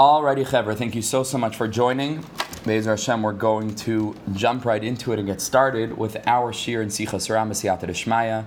[0.00, 2.24] Alrighty, Chevra, thank you so, so much for joining.
[2.64, 6.80] Be'ezer Hashem, we're going to jump right into it and get started with our Shir
[6.80, 8.46] and Sichas Ran Siyata.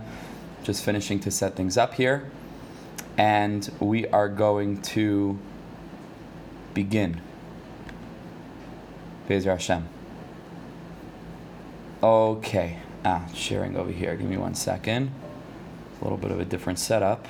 [0.64, 2.32] Just finishing to set things up here.
[3.20, 5.38] And we are going to
[6.74, 7.22] begin.
[9.28, 9.88] Be'ezer Hashem.
[12.02, 12.80] Okay.
[13.06, 14.16] Ah, sharing over here.
[14.16, 15.12] Give me one second.
[16.02, 17.28] A little bit of a different setup.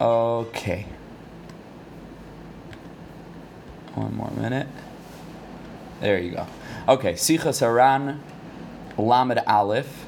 [0.00, 0.86] Okay.
[3.96, 4.66] One more minute.
[6.00, 6.46] There you go.
[6.86, 8.22] Okay, Sichas Haran,
[8.98, 10.04] Lamed Aleph.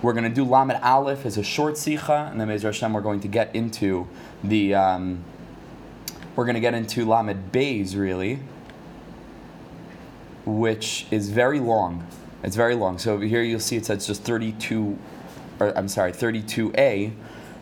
[0.00, 3.00] We're going to do Lamed Aleph as a short Sicha, and then Bezer Hashem, we're
[3.00, 4.06] going to get into
[4.44, 4.76] the.
[4.76, 5.24] Um,
[6.36, 8.38] we're going to get into Lamed Beis, really,
[10.46, 12.06] which is very long.
[12.44, 12.98] It's very long.
[12.98, 14.96] So over here you'll see it says just 32,
[15.58, 17.12] or I'm sorry, 32a,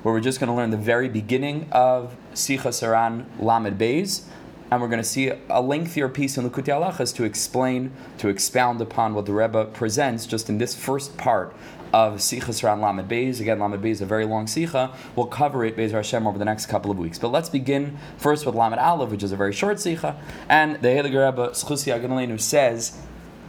[0.02, 4.24] where we're just going to learn the very beginning of Sichas Haran Lamed Beis
[4.72, 8.80] and we're going to see a lengthier piece in Likutei Halachas to explain, to expound
[8.80, 11.54] upon what the Rebbe presents just in this first part
[11.92, 13.38] of Sichas Ran Lamed Beis.
[13.38, 14.94] Again, Lamed Beis is a very long Sicha.
[15.14, 17.18] We'll cover it, Beis Hashem, over the next couple of weeks.
[17.18, 20.16] But let's begin first with Lamed Aleph, which is a very short Sicha.
[20.48, 22.98] And the Heilige Rebbe, Schusi Aganolenu, says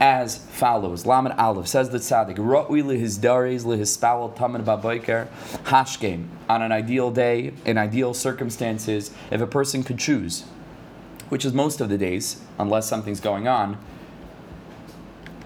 [0.02, 1.06] as follows.
[1.06, 5.30] Lamed Aleph says the tzaddik, Ra'ui lehis dares lehis spalal tamid baboiker
[5.68, 6.28] hashkem.
[6.50, 10.44] On an ideal day, in ideal circumstances, if a person could choose
[11.30, 13.78] which is most of the days, unless something's going on.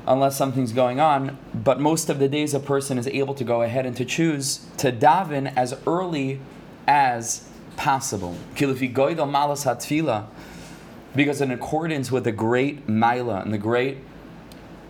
[0.07, 3.61] Unless something's going on, but most of the days a person is able to go
[3.61, 6.39] ahead and to choose to daven as early
[6.87, 8.37] as possible.
[11.15, 13.97] Because in accordance with the great maila and the great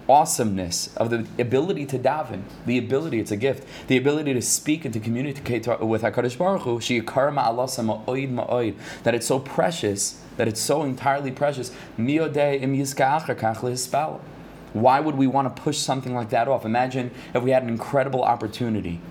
[0.08, 4.86] awesomeness of the ability to daven, the ability, it's a gift, the ability to speak
[4.86, 6.80] and to communicate with HaKadosh Baruch Hu,
[9.04, 11.72] that it's so precious that it's so entirely precious.
[14.74, 16.66] Why would we want to push something like that off?
[16.66, 19.02] Imagine if we had an incredible opportunity,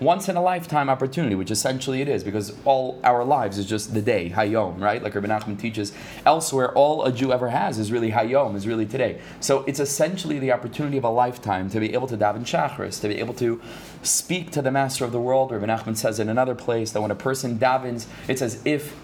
[0.00, 3.94] once in a lifetime opportunity, which essentially it is, because all our lives is just
[3.94, 5.02] the day, Hayom, right?
[5.02, 5.92] Like Rabbi Nachman teaches
[6.26, 9.20] elsewhere, all a Jew ever has is really Hayom, is really today.
[9.40, 13.08] So it's essentially the opportunity of a lifetime to be able to daven Shachris, to
[13.08, 13.60] be able to
[14.02, 15.52] speak to the Master of the world.
[15.52, 18.96] Rabbi Nachman says in another place that when a person davens, it's as if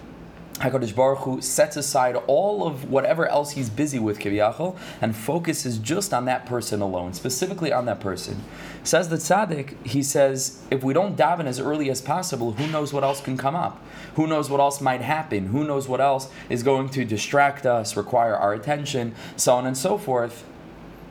[0.59, 5.79] HaKadosh Baruch Hu sets aside all of whatever else he's busy with, Kiviyachol, and focuses
[5.79, 8.43] just on that person alone, specifically on that person.
[8.83, 12.93] Says the tzaddik, he says, if we don't daven as early as possible, who knows
[12.93, 13.81] what else can come up?
[14.17, 15.47] Who knows what else might happen?
[15.47, 19.79] Who knows what else is going to distract us, require our attention, so on and
[19.79, 20.45] so forth.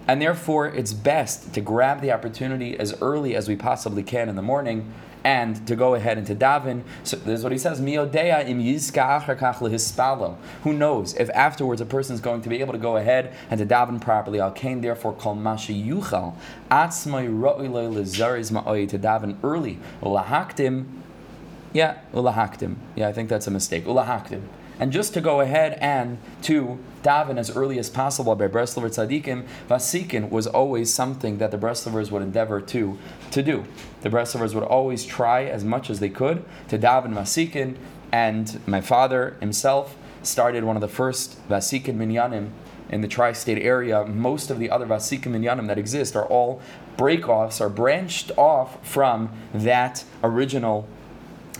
[0.10, 4.36] And therefore, it's best to grab the opportunity as early as we possibly can in
[4.36, 6.84] the morning and to go ahead and to daven.
[7.04, 12.16] So this is what he says: Miodea im yizka Who knows if afterwards a person
[12.16, 14.40] is going to be able to go ahead and to daven properly?
[14.40, 16.36] Al kain therefore kol mashi yuchal
[16.72, 19.80] atzmai ro'ilei lezariz ma'oi to daven early.
[20.02, 20.86] Ulahaktim.
[21.74, 22.76] Yeah, ulahaktim.
[22.96, 23.86] Yeah, I think that's a mistake.
[23.86, 24.44] Ulahaktim
[24.80, 29.46] and just to go ahead and to daven as early as possible by Breslover Tzadikim,
[29.68, 32.98] Vasikin was always something that the Breslovers would endeavor to,
[33.32, 33.66] to do.
[34.02, 37.78] The Breslovers would always try as much as they could to daven Vasikin,
[38.12, 42.50] and my father himself started one of the first Vasikin Minyanim
[42.90, 44.06] in the tri-state area.
[44.06, 46.62] Most of the other Vasikim Minyanim that exist are all
[46.98, 50.88] break-offs, are branched off from that original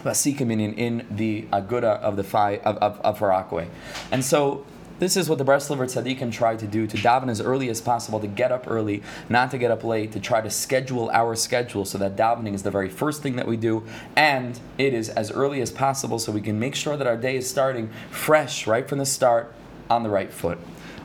[0.04, 3.68] Vasikim in, in the Aguda of the Phi of, of, of Harakwe.
[4.12, 4.66] And so
[5.00, 8.20] this is what the Breslover Tzaddikim try to do, to daven as early as possible,
[8.20, 11.86] to get up early, not to get up late, to try to schedule our schedule
[11.86, 13.84] so that davening is the very first thing that we do,
[14.16, 17.38] and it is as early as possible so we can make sure that our day
[17.38, 19.54] is starting fresh, right from the start,
[19.88, 20.58] on the right foot.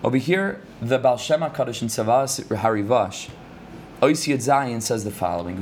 [0.02, 3.28] Over here, the Baal Shem HaKadosh in Tzava'as HaRivash,
[4.02, 5.58] Oisiyad Zayin says the following: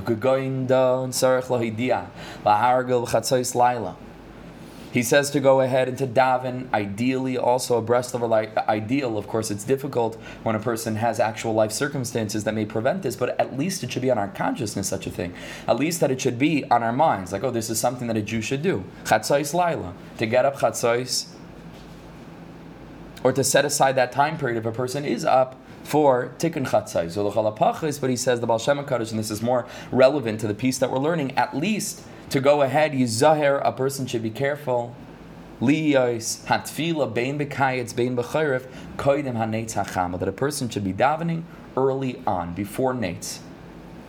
[4.93, 8.71] He says to go ahead and to daven, ideally also abreast of a.
[8.71, 13.03] Ideal, of course, it's difficult when a person has actual life circumstances that may prevent
[13.03, 15.35] this, but at least it should be on our consciousness, such a thing.
[15.69, 18.17] At least that it should be on our minds, like, oh, this is something that
[18.17, 18.85] a Jew should do.
[19.05, 21.27] Chatzais Laila, to get up chatzais,
[23.23, 25.61] or to set aside that time period if a person is up
[25.91, 27.11] for Tikkun Chatzai.
[27.11, 30.79] So but he says the Baal Shem and this is more relevant to the piece
[30.79, 34.95] that we're learning, at least to go ahead, Yizahir, a person should be careful.
[35.61, 41.43] Liyos, Hatfila, Bein Bekayetz, Bein Bechayrev, Koidim Hanetz Hachama, that a person should be davening
[41.77, 43.41] early on, before Nates.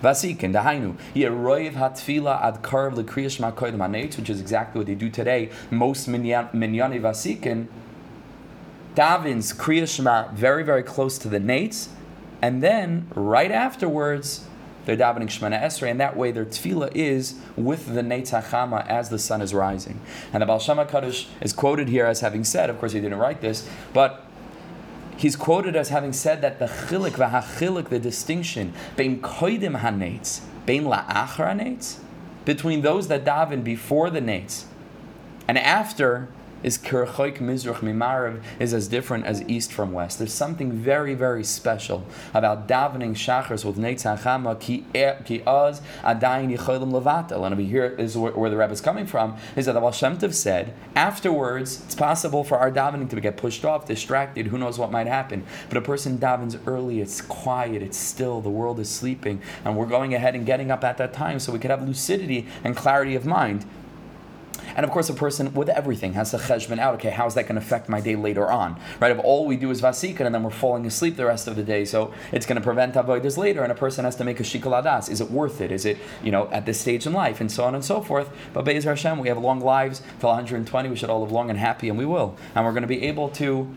[0.03, 5.09] Vasikin, dahainu, yeroiv hatfila ad karv lekriyash makoyim hanetz, which is exactly what they do
[5.09, 5.49] today.
[5.69, 7.67] Most minyan, minyani vasikin
[8.95, 11.87] davins Shema very very close to the nates,
[12.41, 14.45] and then right afterwards
[14.85, 19.09] they're davening Shemana Esrei, and that way their tefillah is with the Neitz HaChama as
[19.09, 20.01] the sun is rising.
[20.33, 23.19] And the Baal Shem HaKadosh is quoted here as having said, of course he didn't
[23.19, 24.25] write this, but
[25.17, 30.85] he's quoted as having said that the chilik v'hachilik, the distinction, bein koidim hanetz, bein
[30.85, 31.99] la'achar hanetz,
[32.43, 34.65] between those that daven before the nates
[35.47, 36.27] and after
[36.63, 40.19] is Kirchoik Mizrach Mimarav is as different as east from west.
[40.19, 44.85] There's something very, very special about davening Shachars with Neitz HaChama ki
[45.45, 47.45] az adayin yicholim levatel.
[47.45, 49.91] And over here is where, where the Rebbe is coming from, is that the Baal
[49.91, 54.57] Shem Tov said, afterwards, it's possible for our davening to get pushed off, distracted, who
[54.57, 55.43] knows what might happen.
[55.69, 59.85] But a person davens early, it's quiet, it's still, the world is sleeping, and we're
[59.85, 63.15] going ahead and getting up at that time so we could have lucidity and clarity
[63.15, 63.65] of mind.
[64.75, 66.95] And of course, a person with everything has a cheshbon out.
[66.95, 68.79] Okay, how's that going to affect my day later on?
[68.99, 69.11] Right?
[69.11, 71.63] If all we do is vasikan and then we're falling asleep the rest of the
[71.63, 74.43] day, so it's going to prevent avoiders later, and a person has to make a
[74.43, 75.09] shikaladas.
[75.09, 75.71] Is it worth it?
[75.71, 78.29] Is it you know at this stage in life, and so on and so forth?
[78.53, 80.89] But Be'ez Hashem, we have long lives till 120.
[80.89, 82.37] We should all live long and happy, and we will.
[82.55, 83.67] And we're going to be able to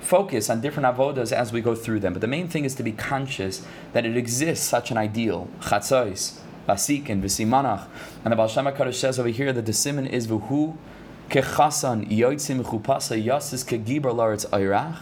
[0.00, 2.12] focus on different avodas as we go through them.
[2.14, 6.40] But the main thing is to be conscious that it exists such an ideal, chatzos,
[6.70, 7.86] Basikin, V'simanach.
[8.24, 10.76] And the Baal Shem says over here that the simon is V'hu
[11.30, 14.98] kechasan yoitzim chupasa yasis kegibar laretz oirach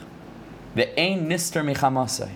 [0.77, 2.31] ve'ein nister mechamasai.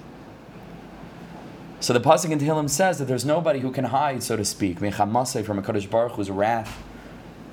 [1.81, 4.79] So the pasuk in Tehillim says that there's nobody who can hide, so to speak,
[4.79, 6.81] from a Kadosh Baruch Hu's wrath,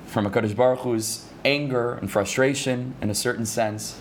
[0.06, 3.98] from a Kadosh Baruch Hu's anger and frustration in a certain sense.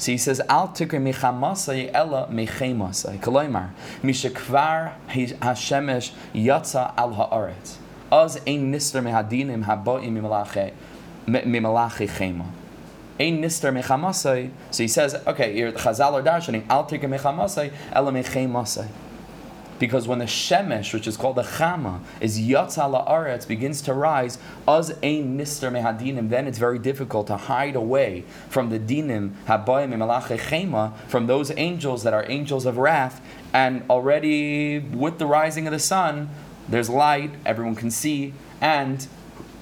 [0.00, 3.20] So he says, Al tikri mechamasai ella mechemasai.
[3.20, 7.76] Koloimar, mishekvar hashemesh yatsa al haaretz.
[8.10, 10.14] Az ein nister mehadinim haboim
[11.26, 12.46] mimalache chema.
[13.18, 14.50] Ein nister mechamasai.
[14.70, 18.88] So he says, okay, Chazal are darshaning, Al tikri mechamasai ella mechemasai
[19.80, 24.38] because when the shemesh, which is called the chama, is yatzala aretz, begins to rise,
[24.68, 29.90] az ein nister mehadinim, then it's very difficult to hide away from the dinim habayim
[30.38, 33.20] chema, from those angels that are angels of wrath,
[33.52, 36.28] and already with the rising of the sun,
[36.68, 39.08] there's light, everyone can see, and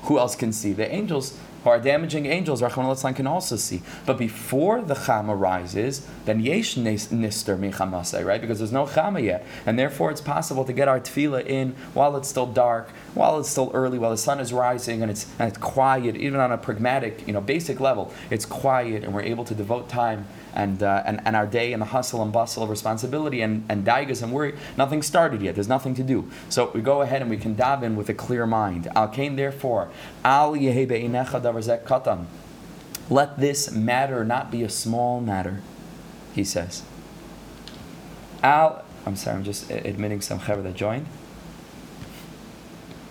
[0.02, 0.72] who else can see?
[0.72, 1.38] The angels
[1.68, 3.82] are damaging angels, Rachman can also see.
[4.06, 8.40] But before the Chama rises, then Yesh Nister Mechamasai, right?
[8.40, 9.44] Because there's no Chama yet.
[9.66, 13.48] And therefore it's possible to get our tefillah in while it's still dark, while it's
[13.48, 16.58] still early, while the sun is rising and it's, and it's quiet, even on a
[16.58, 18.12] pragmatic, you know, basic level.
[18.30, 21.80] It's quiet and we're able to devote time and, uh, and, and our day and
[21.80, 25.54] the hustle and bustle of responsibility and, and daigas and worry, nothing started yet.
[25.54, 26.30] There's nothing to do.
[26.48, 28.88] So we go ahead and we can dive in with a clear mind.
[28.94, 29.88] Al kain therefore,
[30.24, 32.26] al katan.
[33.10, 35.62] Let this matter not be a small matter,
[36.34, 36.82] he says.
[38.42, 41.06] Al, I'm sorry, I'm just admitting some chaver that joined.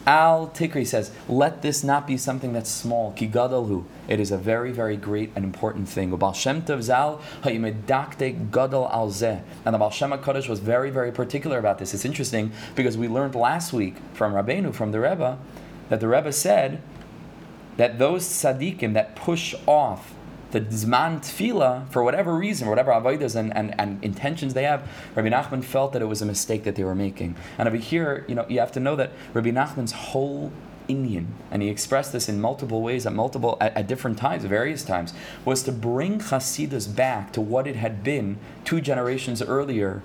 [0.07, 3.11] Al Tikri says, let this not be something that's small.
[3.11, 3.29] Ki.
[4.07, 6.05] It is a very, very great and important thing.
[6.05, 6.61] And the Baal Shem
[10.11, 11.93] HaKadosh was very, very particular about this.
[11.93, 15.37] It's interesting because we learned last week from Rabbeinu, from the Rebbe,
[15.89, 16.81] that the Rebbe said
[17.75, 20.13] that those tzaddikim that push off
[20.51, 25.29] the Zman Tfila, for whatever reason, whatever avodas and, and, and intentions they have, Rabbi
[25.29, 27.35] Nachman felt that it was a mistake that they were making.
[27.57, 30.51] And over here, you know, you have to know that Rabbi Nachman's whole
[30.87, 34.83] inyan, and he expressed this in multiple ways at multiple at, at, different times, various
[34.83, 35.13] times,
[35.43, 40.01] was to bring Hasidus back to what it had been two generations earlier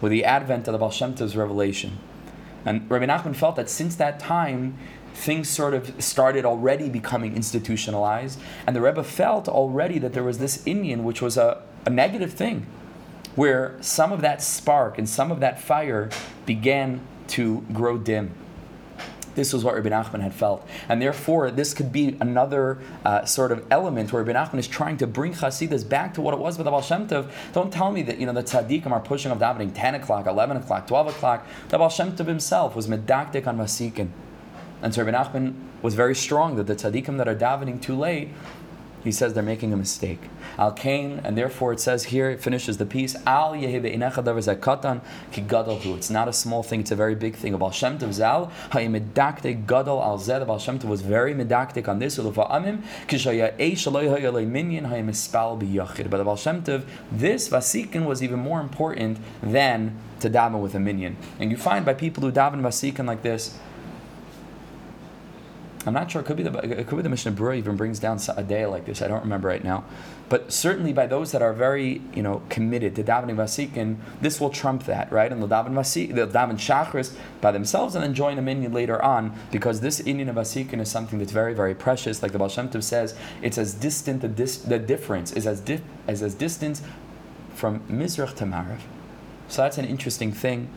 [0.00, 1.98] with the advent of the Baal Shem Tov's revelation.
[2.64, 4.76] And Rabbi Nachman felt that since that time,
[5.14, 10.38] things sort of started already becoming institutionalized, and the Rebbe felt already that there was
[10.38, 12.66] this inyan, which was a, a negative thing,
[13.34, 16.10] where some of that spark and some of that fire
[16.44, 18.32] began to grow dim.
[19.34, 20.66] This was what Rabbi Nachman had felt.
[20.88, 24.96] And therefore, this could be another uh, sort of element where Rabbi Nachman is trying
[24.98, 27.30] to bring Hasidus back to what it was with the Baal Shem Tov.
[27.52, 30.58] Don't tell me that, you know, the tzaddikim are pushing of davening 10 o'clock, 11
[30.58, 31.46] o'clock, 12 o'clock.
[31.68, 34.10] The Baal Shem Tov himself was medaktik on Masikin.
[34.84, 38.28] And so Rabbi Nachman was very strong that the tzaddikim that are davening too late,
[39.02, 40.20] he says they're making a mistake.
[40.58, 46.28] Al Kain, and therefore it says here, it finishes the piece, Al ki It's not
[46.28, 47.56] a small thing, it's a very big thing.
[47.56, 50.46] Baal Shem Tov Zal, ha'imedakte gadol al zed.
[50.46, 55.58] Baal Shem Tov was very medaktik on this, ulufa amim, kishaya aloy ha'yalay minyan ha'imispal
[55.58, 56.10] biyachid.
[56.10, 60.80] But Baal Shem Tov, this vasikin was even more important than to daven with a
[60.80, 61.16] minion.
[61.38, 63.58] And you find by people who daven vasikin like this,
[65.86, 66.22] I'm not sure.
[66.22, 68.64] It could be the it could be the Mishnah Berurah even brings down a day
[68.64, 69.02] like this.
[69.02, 69.84] I don't remember right now,
[70.30, 74.50] but certainly by those that are very you know committed to davening vasikin, this will
[74.50, 75.30] trump that right.
[75.30, 79.02] And they'll daven vasik, they'll daven shachris by themselves, and then join a minyan later
[79.02, 82.22] on because this inyan of vasikin is something that's very very precious.
[82.22, 85.60] Like the Baal Shem Tov says, it's as distant the dis, the difference is as
[85.60, 86.80] di, as as distant
[87.54, 88.80] from Mizrach to Marav.
[89.48, 90.68] So that's an interesting thing.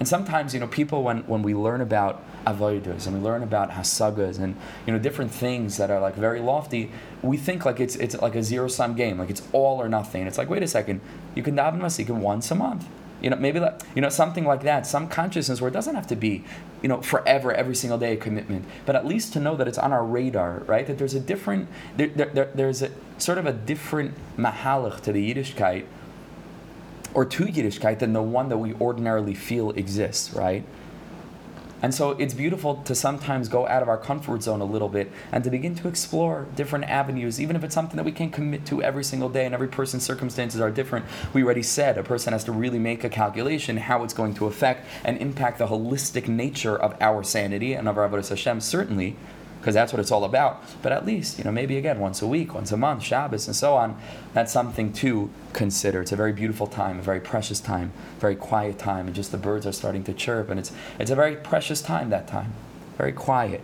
[0.00, 3.70] And sometimes you know people when when we learn about avodas and we learn about
[3.70, 4.56] hasagas and
[4.86, 6.90] you know different things that are like very lofty,
[7.22, 10.26] we think like it's it's like a zero sum game, like it's all or nothing.
[10.26, 11.00] It's like wait a second,
[11.34, 12.86] you can daven masikim once a month.
[13.20, 16.08] You know, maybe that, you know something like that, some consciousness where it doesn't have
[16.08, 16.42] to be,
[16.82, 19.78] you know, forever, every single day a commitment, but at least to know that it's
[19.78, 20.84] on our radar, right?
[20.88, 25.32] That there's a different, there, there, there's a sort of a different mahalach to the
[25.32, 25.84] Yiddishkeit,
[27.14, 30.64] or to Yiddishkeit than the one that we ordinarily feel exists, right?
[31.82, 35.10] And so it's beautiful to sometimes go out of our comfort zone a little bit
[35.32, 38.64] and to begin to explore different avenues, even if it's something that we can't commit
[38.66, 41.04] to every single day and every person's circumstances are different.
[41.34, 44.46] We already said a person has to really make a calculation how it's going to
[44.46, 49.16] affect and impact the holistic nature of our sanity and of our Avodah Hashem, certainly
[49.62, 50.60] because that's what it's all about.
[50.82, 53.54] But at least, you know, maybe again, once a week, once a month, Shabbos, and
[53.54, 53.96] so on,
[54.34, 56.02] that's something to consider.
[56.02, 59.38] It's a very beautiful time, a very precious time, very quiet time, and just the
[59.38, 62.54] birds are starting to chirp, and it's, it's a very precious time that time,
[62.98, 63.60] very quiet.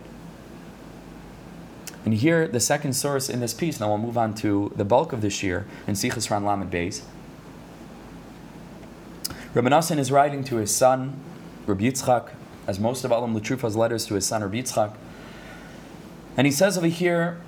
[2.05, 5.11] And here, the second source in this piece, now we'll move on to the bulk
[5.11, 7.01] of this year in Sichas Ran Lamed Beis.
[9.53, 11.19] Rabbi Nosson is writing to his son,
[11.67, 12.29] Rabbi Yitzchak,
[12.67, 14.95] as most of Alim LiTerufah's letters to his son, Rabbi Yitzchak,
[16.37, 17.39] and he says over here.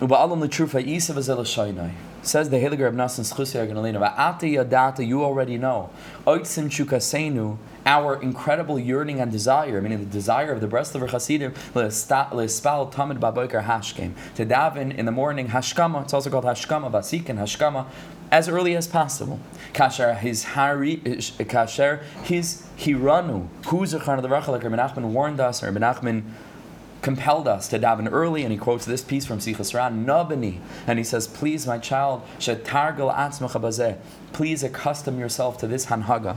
[0.00, 0.08] Says
[2.50, 5.90] the Heliger of Nosson Schusi Aganalina, Va'ate yadata, you already know.
[7.84, 13.64] Our incredible yearning and desire, meaning the desire of the Breslov Chasidim, le'espal tamid baboiker
[13.64, 17.86] hashkem, to daven in the morning hashkama, it's also called hashkama, vasikin hashkama,
[18.30, 19.40] as early as possible.
[19.72, 25.40] Kasher his hari, kasher his hiranu, who's a of the Rachel, like Rabbi Nachman warned
[25.40, 26.22] us, or Rabbi Nachman
[27.02, 30.98] compelled us to daven early, and he quotes this piece from Sichas Ran, Nabani, and
[30.98, 33.96] he says, Please, my child, shetargal atzmacha bazeh,
[34.32, 36.36] please accustom yourself to this hanhaga.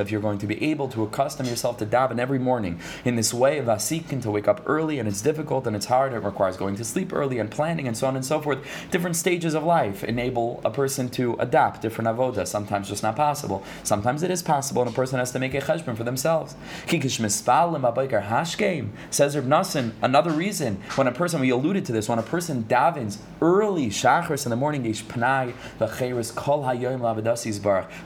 [0.00, 3.34] If you're going to be able to accustom yourself to daven every morning in this
[3.34, 6.56] way of asikin, to wake up early, and it's difficult and it's hard, it requires
[6.56, 8.58] going to sleep early and planning and so on and so forth.
[8.90, 12.48] Different stages of life enable a person to adapt different avodas.
[12.48, 13.62] Sometimes just not possible.
[13.82, 16.54] Sometimes it is possible, and a person has to make a cheshbon for themselves.
[16.86, 22.64] Says Reb Nosson, another reason when a person, we alluded to this, when a person
[22.64, 24.84] davens early shachris in the morning.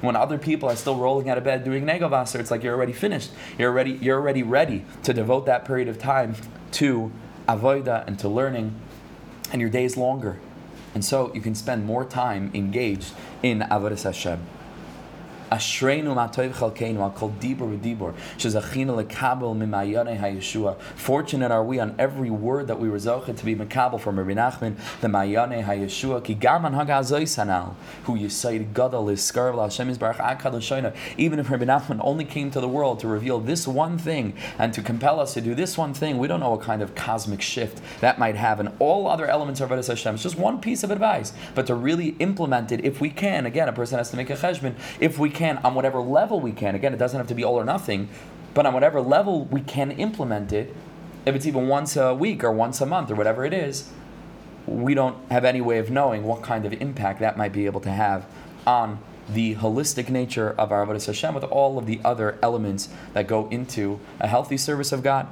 [0.00, 2.92] When other people are still rolling out of bed doing negavaser, it's like you're already
[2.92, 3.30] finished.
[3.58, 6.34] You're already you're already ready to devote that period of time
[6.72, 7.12] to
[7.48, 8.74] avoida and to learning,
[9.52, 10.38] and your day is longer,
[10.94, 14.40] and so you can spend more time engaged in avodas Hashem.
[15.50, 20.78] Ashreinu matoiv chalkeinu al kol dibur v'dibur shezachinu lekabel mimayane hayeshua.
[20.80, 25.08] Fortunate are we on every word that we resulted to be mekabel from Nachman, the
[25.08, 30.94] mayane hayeshua ki gaman hagazoy sanal who yisaid gadol is skarv Hashem is barach akad
[31.16, 34.72] Even if Rabbi Nachman only came to the world to reveal this one thing and
[34.72, 37.42] to compel us to do this one thing, we don't know what kind of cosmic
[37.42, 40.14] shift that might have in all other elements of Avodah Hashem.
[40.14, 43.68] It's just one piece of advice, but to really implement it, if we can, again,
[43.68, 44.74] a person has to make a cheshbon.
[45.00, 46.74] If we can, on whatever level we can.
[46.74, 48.08] Again, it doesn't have to be all or nothing,
[48.54, 50.74] but on whatever level we can implement it,
[51.26, 53.90] if it's even once a week or once a month or whatever it is,
[54.66, 57.80] we don't have any way of knowing what kind of impact that might be able
[57.80, 58.26] to have
[58.66, 63.26] on the holistic nature of our Avodah Hashem with all of the other elements that
[63.26, 65.26] go into a healthy service of God.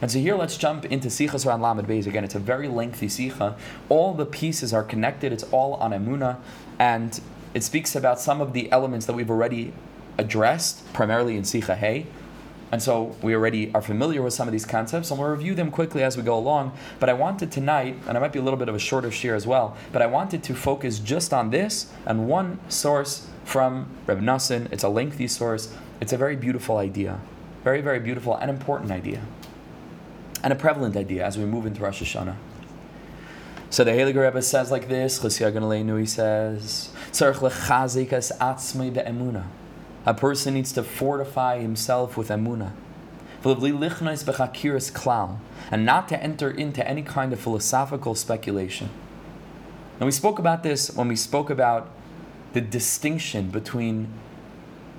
[0.00, 2.06] And so here, let's jump into Sichas Ran Lamed Beis.
[2.06, 3.56] Again, it's a very lengthy Sicha.
[3.88, 5.32] All the pieces are connected.
[5.32, 6.38] It's all on Emuna,
[6.78, 7.20] and
[7.54, 9.72] it speaks about some of the elements that we've already
[10.18, 12.06] addressed, primarily in Sicha Hey.
[12.70, 15.70] And so we already are familiar with some of these concepts, and we'll review them
[15.70, 16.72] quickly as we go along.
[16.98, 19.34] But I wanted tonight, and it might be a little bit of a shorter share
[19.34, 24.20] as well, but I wanted to focus just on this and one source from Reb
[24.20, 24.72] Nosson.
[24.72, 25.74] It's a lengthy source.
[26.00, 27.20] It's a very beautiful idea,
[27.62, 29.20] very, very beautiful and important idea.
[30.42, 32.36] and a prevalent idea as we move into Rosh Hashanah.
[33.72, 36.90] So the Heilige Rebbe says like this, he says,
[40.04, 42.72] A person needs to fortify himself with emuna.
[45.70, 48.90] And not to enter into any kind of philosophical speculation.
[49.98, 51.88] And we spoke about this when we spoke about
[52.52, 54.08] the distinction between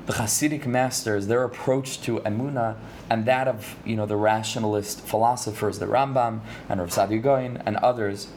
[0.08, 2.78] the Hasidic masters, their approach to emuna,
[3.08, 8.30] and that of you know the rationalist philosophers, the Rambam and Rav Gaon and others.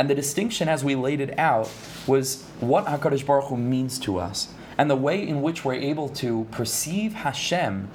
[0.00, 1.70] And the distinction, as we laid it out,
[2.06, 6.08] was what Hakadosh Baruch Hu means to us, and the way in which we're able
[6.08, 7.90] to perceive Hashem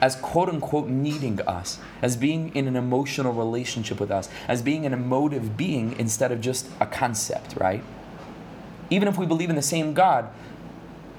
[0.00, 4.84] as quote unquote needing us, as being in an emotional relationship with us, as being
[4.84, 7.84] an emotive being instead of just a concept, right?
[8.90, 10.28] Even if we believe in the same God,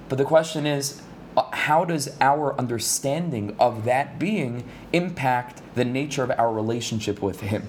[0.10, 1.02] but the question is,
[1.38, 7.40] uh, how does our understanding of that being impact the nature of our relationship with
[7.40, 7.64] Him?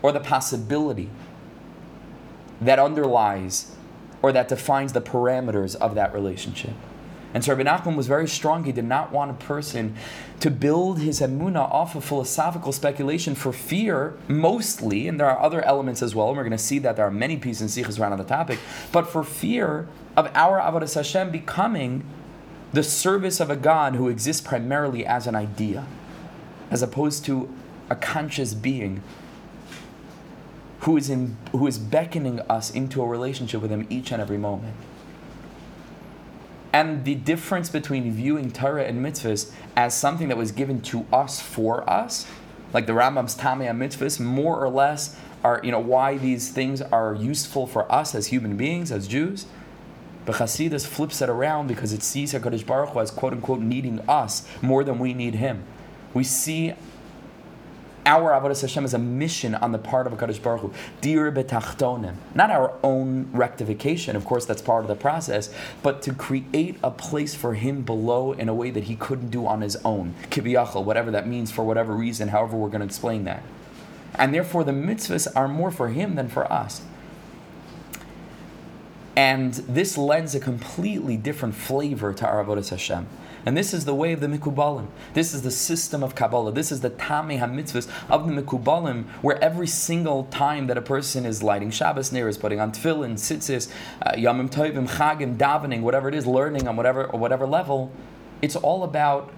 [0.00, 1.10] Or the possibility
[2.60, 3.74] that underlies
[4.22, 6.74] or that defines the parameters of that relationship.
[7.32, 8.64] And so Rabbi Nachman was very strong.
[8.64, 9.94] He did not want a person
[10.40, 15.62] to build his emuna off of philosophical speculation for fear, mostly, and there are other
[15.62, 17.98] elements as well, and we're going to see that there are many pieces in Sichas
[17.98, 18.58] Haran the topic,
[18.90, 19.86] but for fear
[20.16, 22.04] of our Avodah Hashem becoming
[22.72, 25.86] the service of a God who exists primarily as an idea,
[26.70, 27.52] as opposed to
[27.88, 29.02] a conscious being
[30.80, 34.38] who is, in, who is beckoning us into a relationship with Him each and every
[34.38, 34.74] moment.
[36.72, 41.40] And the difference between viewing Torah and mitzvahs as something that was given to us
[41.40, 42.26] for us,
[42.72, 47.14] like the Rambam's Tamei mitzvahs, more or less are you know why these things are
[47.14, 49.46] useful for us as human beings, as Jews.
[50.26, 54.00] But Hasidus flips it around because it sees Hakadosh Baruch Hu as quote unquote needing
[54.08, 55.64] us more than we need Him.
[56.14, 56.74] We see
[58.06, 60.72] our Avodah Hashem is a mission on the part of HaKadosh Baruch Hu.
[61.00, 62.14] Dir betachtonim.
[62.34, 65.52] Not our own rectification, of course, that's part of the process,
[65.82, 69.46] but to create a place for Him below in a way that He couldn't do
[69.46, 70.14] on His own.
[70.30, 73.42] Kibiyachal, whatever that means for whatever reason, however we're going to explain that.
[74.14, 76.82] And therefore, the mitzvahs are more for Him than for us.
[79.16, 83.06] And this lends a completely different flavor to our Avodah Hashem.
[83.46, 84.88] And this is the way of the Mikubalim.
[85.14, 86.52] This is the system of Kabbalah.
[86.52, 91.24] This is the Tamei HaMitzvahs of the Mikubalim, where every single time that a person
[91.24, 93.70] is lighting Shabbos neiros, putting on tefillin, tzitzis,
[94.02, 97.90] uh, Yamim Tovim, Chagim, davening, whatever it is, learning on whatever, whatever level,
[98.42, 99.32] it's all about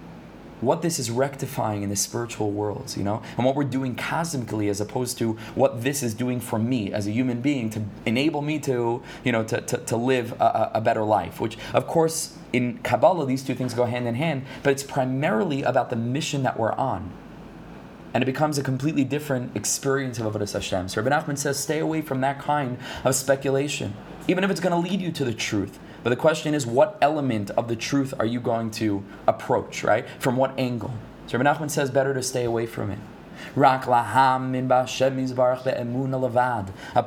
[0.63, 4.69] what this is rectifying in the spiritual worlds, you know, and what we're doing cosmically
[4.69, 8.41] as opposed to what this is doing for me as a human being to enable
[8.41, 12.37] me to, you know, to, to, to live a, a better life, which of course
[12.53, 16.43] in Kabbalah these two things go hand in hand, but it's primarily about the mission
[16.43, 17.11] that we're on.
[18.13, 20.87] And it becomes a completely different experience of Avodah Hashem.
[20.87, 23.95] So Rabbi Nachman says, stay away from that kind of speculation,
[24.27, 25.79] even if it's going to lead you to the truth.
[26.03, 30.05] But the question is, what element of the truth are you going to approach, right?
[30.19, 30.93] From what angle?
[31.25, 32.99] So Rabbi Nachman says, better to stay away from it.
[33.55, 33.79] A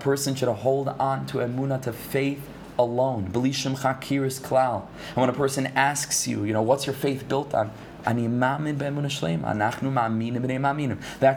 [0.01, 3.31] person should hold on to emuna, to faith alone.
[3.31, 4.87] Belishim chakiris klal.
[5.09, 7.71] And when a person asks you, you know, what's your faith built on?
[8.05, 8.17] That's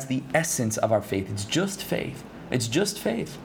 [0.06, 1.30] the essence of our faith.
[1.32, 2.24] It's just faith.
[2.52, 3.38] It's just faith.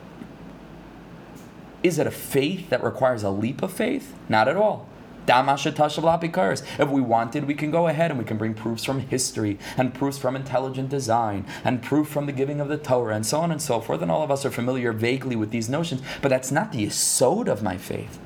[1.81, 4.13] Is it a faith that requires a leap of faith?
[4.29, 4.87] Not at all.
[5.27, 9.93] If we wanted, we can go ahead and we can bring proofs from history and
[9.93, 13.51] proofs from intelligent design and proof from the giving of the Torah and so on
[13.51, 14.01] and so forth.
[14.01, 17.47] And all of us are familiar vaguely with these notions, but that's not the yesod
[17.47, 18.19] of my faith.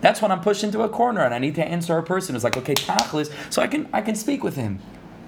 [0.00, 2.44] That's when I'm pushed into a corner and I need to answer a person who's
[2.44, 4.80] like, okay, tachlis, so I can I can speak with him.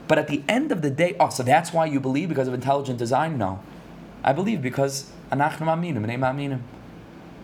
[0.07, 2.55] But at the end of the day, oh, so that's why you believe because of
[2.55, 3.39] intelligent design?
[3.39, 3.61] No.
[4.23, 6.61] I believe because anachnu aminim,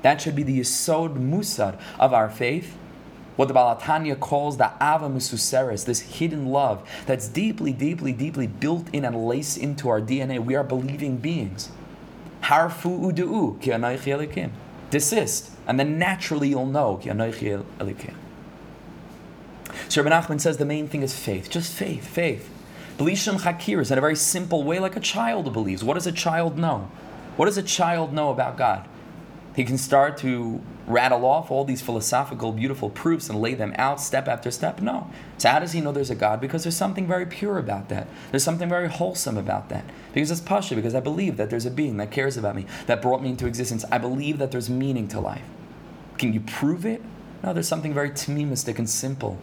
[0.03, 2.77] that should be the yisod musad of our faith.
[3.37, 8.47] What the Baal HaTanya calls the Ava Mususeres, this hidden love that's deeply, deeply, deeply
[8.47, 10.39] built in and laced into our DNA.
[10.39, 11.71] We are believing beings.
[12.43, 14.51] Harfu udu'u ki elikim.
[14.91, 18.15] Desist, and then naturally you'll know ki elikim.
[19.89, 22.51] So Rabbi Nachman says the main thing is faith, just faith, faith.
[22.99, 25.83] Belishim chakiris in a very simple way, like a child believes.
[25.83, 26.91] What does a child know?
[27.37, 28.87] What does a child know about God?
[29.55, 34.01] He can start to rattle off all these philosophical, beautiful proofs and lay them out
[34.01, 34.81] step after step.
[34.81, 35.11] No.
[35.37, 36.41] So, how does he know there's a God?
[36.41, 38.09] Because there's something very pure about that.
[38.31, 39.85] There's something very wholesome about that.
[40.15, 43.03] Because it's Pasha, because I believe that there's a being that cares about me, that
[43.03, 43.85] brought me into existence.
[43.93, 45.45] I believe that there's meaning to life.
[46.19, 47.03] Can you prove it?
[47.43, 49.39] No, there's something very tamimistic and simple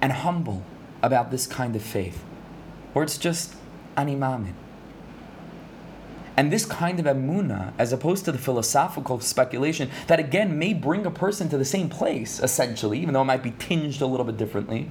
[0.00, 0.62] and humble
[1.02, 2.22] about this kind of faith.
[2.92, 3.54] Where it's just
[3.96, 4.54] Ani Mamin.
[6.36, 11.04] And this kind of emuna, as opposed to the philosophical speculation that again may bring
[11.04, 14.24] a person to the same place, essentially, even though it might be tinged a little
[14.24, 14.90] bit differently,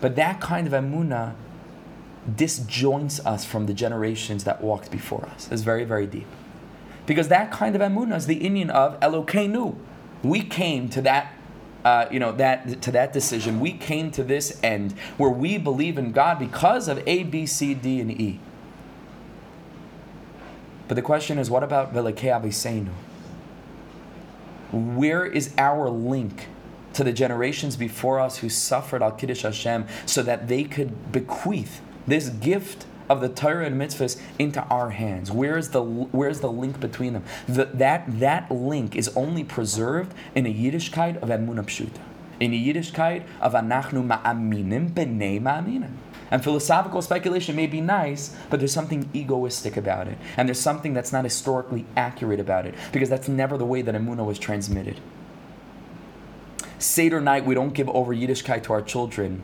[0.00, 1.34] but that kind of emuna
[2.30, 5.48] disjoints us from the generations that walked before us.
[5.50, 6.26] It's very, very deep.
[7.06, 9.76] Because that kind of emuna is the inyan of Elokeinu.
[10.22, 11.32] We came to that
[11.84, 13.60] uh, you know that to that decision.
[13.60, 17.72] We came to this end where we believe in God because of A, B, C,
[17.72, 18.40] D, and E.
[20.88, 22.88] But the question is, what about Velekei?
[24.72, 26.48] Where is our link
[26.94, 31.80] to the generations before us who suffered al Kiddush Hashem so that they could bequeath
[32.06, 35.30] this gift of the Torah and mitzvahs into our hands?
[35.30, 37.24] Where is the where is the link between them?
[37.46, 42.00] The, that that link is only preserved in a Yiddishkeit of Emunah Pshuta,
[42.40, 45.92] in a Yiddishkeit of Anachnu Ma'aminim B'nei Ma'aminim.
[46.30, 50.18] And philosophical speculation may be nice, but there's something egoistic about it.
[50.36, 53.94] And there's something that's not historically accurate about it, because that's never the way that
[53.94, 55.00] Emunah was transmitted.
[56.78, 59.42] Seder night, we don't give over Yiddishkeit to our children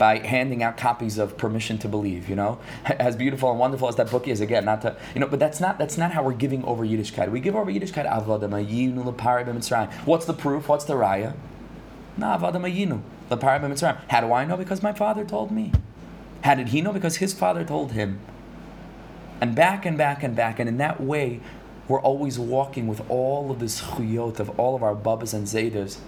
[0.00, 2.58] by handing out copies of permission to believe you know?
[2.86, 5.60] As beautiful and wonderful as that book is again not to you know but that's
[5.60, 7.30] not that's not how we're giving over yiddishkeit.
[7.30, 9.92] We give over yiddishkeit Avodah Mei Yinu LaParibemitzrayim.
[10.06, 10.68] what's the proof?
[10.68, 11.34] What's the raya?
[14.08, 14.56] How do i know?
[14.56, 15.72] Because my father told me
[16.42, 16.92] how did he know?
[16.92, 18.18] Because his father told him.
[19.40, 20.58] And back and back and back.
[20.58, 21.40] And in that way,
[21.88, 25.98] we're always walking with all of this chuyot of all of our babas and zaydas.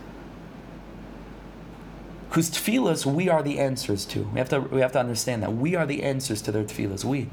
[2.30, 4.22] Whose tefillas we are the answers to.
[4.32, 5.54] We have to, we have to understand that.
[5.54, 7.04] We are the answers to their tefillas.
[7.04, 7.28] We.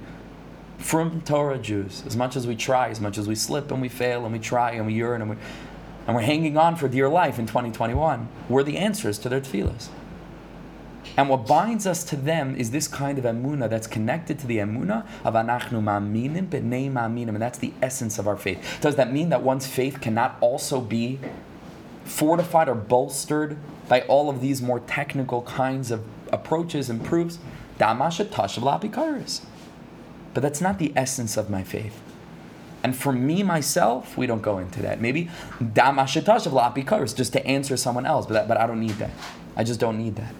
[0.78, 3.90] From Torah Jews, as much as we try, as much as we slip and we
[3.90, 5.36] fail and we try and we yearn and, we,
[6.08, 9.90] and we're hanging on for dear life in 2021, we're the answers to their tefillas.
[11.18, 14.58] And what binds us to them is this kind of emuna that's connected to the
[14.58, 18.80] emuna of anachnu ma'aminim b'nei ma'aminim, and that's the essence of our faith.
[18.82, 21.20] Does that mean that one's faith cannot also be
[22.06, 27.40] fortified or bolstered by all of these more technical kinds of approaches and proofs?
[27.78, 27.98] But
[30.42, 32.02] that's not the essence of my faith.
[32.82, 35.02] And for me, myself, we don't go into that.
[35.02, 35.30] Maybe
[37.14, 39.12] just to answer someone else, but, that, but I don't need that.
[39.58, 40.34] I just don't need that.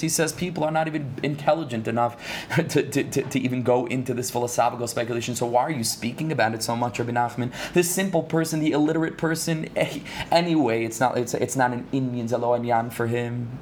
[0.00, 2.16] He says people are not even intelligent enough
[2.56, 5.34] to, to, to, to, even go into this philosophical speculation.
[5.34, 7.50] So why are you speaking about it so much, Rabbi Nachman?
[7.72, 12.28] This simple person, the illiterate person, eh, anyway, it's not, it's, it's not an Indian
[12.28, 13.58] Zaloanyan for him.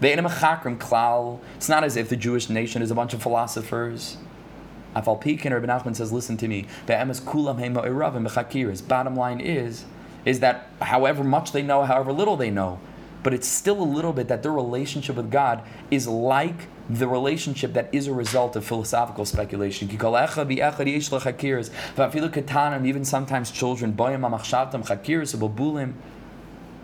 [0.00, 4.18] It's not as if the Jewish nation is a bunch of philosophers.
[4.94, 6.66] Afal Pekin, Rabbi Nachman says, listen to me.
[6.86, 6.94] The
[8.88, 9.84] bottom line is,
[10.26, 12.78] is that however much they know, however little they know,
[13.22, 17.72] but it's still a little bit that their relationship with God is like the relationship
[17.72, 19.90] that is a result of philosophical speculation.
[19.90, 19.98] Even
[23.04, 23.96] sometimes children,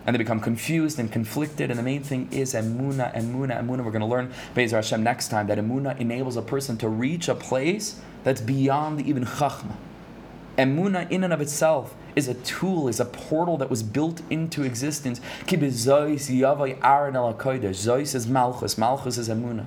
[0.05, 1.69] and they become confused and conflicted.
[1.69, 3.85] And the main thing is emuna, emuna, emuna.
[3.85, 7.29] We're going to learn Bezer Hashem next time that emuna enables a person to reach
[7.29, 9.75] a place that's beyond even chachma.
[10.57, 14.63] Emuna, in and of itself, is a tool, is a portal that was built into
[14.63, 15.19] existence.
[15.47, 16.29] Zois
[18.15, 18.77] is Malchus.
[18.77, 19.65] Malchus is Emuna.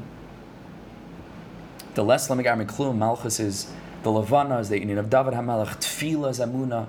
[1.95, 3.73] The less Lamigar Miklum, Malchus is
[4.03, 5.79] the Levana, is the inyan of David HaMelech.
[5.79, 6.87] Tfila is Emuna.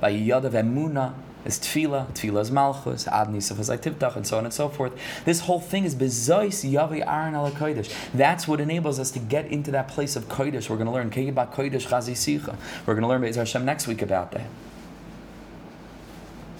[0.00, 1.58] By Yad of Emuna is.
[1.58, 3.04] Tfila is Malchus.
[3.04, 4.92] Adni Sifas Tiftach, and so on and so forth.
[5.24, 7.92] This whole thing is Bezois Yavi Aaron Ala Kodesh.
[8.12, 10.68] That's what enables us to get into that place of Kodesh.
[10.68, 12.56] We're going to learn Kegibat Kodesh Chazi Sicha.
[12.86, 14.46] We're going to learn Be'ez Hashem next week about that.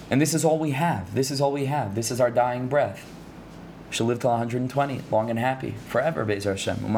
[0.09, 1.13] And this is all we have.
[1.15, 1.95] This is all we have.
[1.95, 3.11] This is our dying breath.
[3.89, 6.93] We shall live till 120, long and happy, forever, Be'ez Hashem.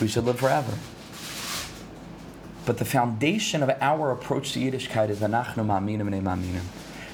[0.00, 0.72] We should live forever.
[2.64, 6.62] But the foundation of our approach to Yiddishkeit is Anachnu Ma'aminim B'nei Ma'aminim.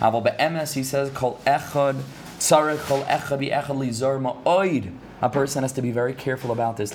[0.00, 2.02] Aval be'emes, he says, Kol echad,
[2.38, 4.92] tzarech kol echad bi'echad lizor ma'oid.
[5.20, 6.94] A person has to be very careful about this.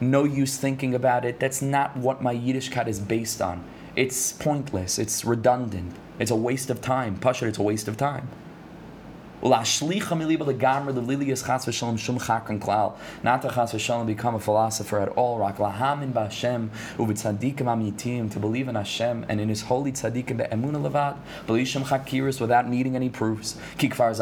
[0.00, 1.38] No use thinking about it.
[1.38, 3.62] That's not what my Yiddishkeit is based on.
[3.94, 4.98] It's pointless.
[4.98, 5.94] It's redundant.
[6.18, 7.18] It's a waste of time.
[7.18, 8.28] Pasha, it's a waste of time.
[9.40, 9.70] Not to
[13.48, 15.38] chas v'shalom become a philosopher at all.
[18.28, 23.56] To believe in Hashem and in His holy b'lishim chakiris without needing any proofs.
[23.78, 24.18] Because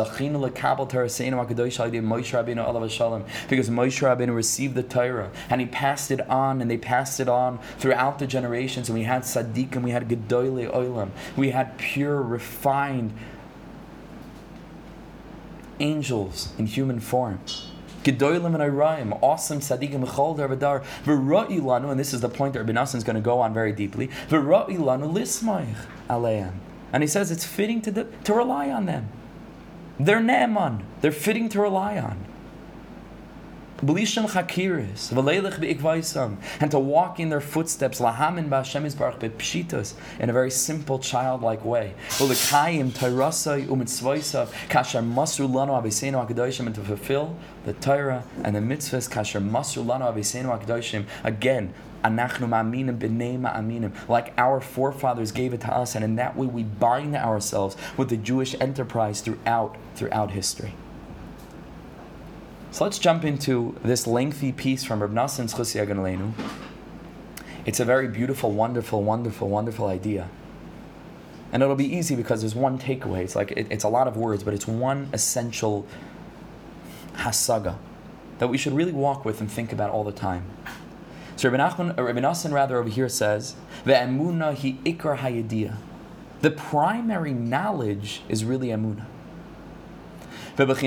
[3.71, 7.59] Moshe Rabbeinu received the Torah and he passed it on and they passed it on
[7.79, 13.13] throughout the generations and we had tzadikim, we had gedolei olam, we had pure, refined
[15.81, 17.41] angels in human form.
[18.05, 22.61] Gedolim and Arayim, awesome tzaddikim chol darvadar, v'ra'i lanu, and this is the point that
[22.61, 25.75] Rabbi Nosson is going to go on very deeply, v'ra'i lanu lismaich
[26.09, 26.53] aleim.
[26.93, 29.09] And he says it's fitting to, the, to rely on them.
[29.99, 30.83] They're ne'eman.
[31.01, 32.25] They're fitting to rely on.
[33.85, 40.31] B'lisham chakiris, v'leilech be'ikvaisam, and to walk in their footsteps, lahamin ba'Hashem yisbarach be'pshitos, in
[40.31, 41.93] a very simple, childlike way.
[42.09, 47.37] V'lekayim tayrasai umitzvaisav, kasher masru lanu aviseinu hakadoshim, and to fulfill
[47.67, 51.75] the Torah and the mitzvahs, kasher masru lanu aviseinu hakadoshim, again,
[54.09, 58.09] like our forefathers gave it to us, and in that way we bind ourselves with
[58.09, 60.73] the Jewish enterprise throughout, throughout history.
[62.77, 66.35] So let's jump into this lengthy piece from Reb Nosson Chusya Leinu.
[67.65, 70.29] It's a very beautiful, wonderful, wonderful, wonderful idea.
[71.53, 73.21] And it'll be easy because there's one takeaway.
[73.21, 75.87] It's like it, it's a lot of words, but it's one essential
[77.15, 77.79] hasaga
[78.41, 80.45] that we should really walk with and think about all the time.
[81.37, 83.57] So Rabbi, Nachman, uh, Rabbi Nosson rather over here says.
[86.43, 89.07] The primary knowledge is really emuna.
[90.57, 90.83] What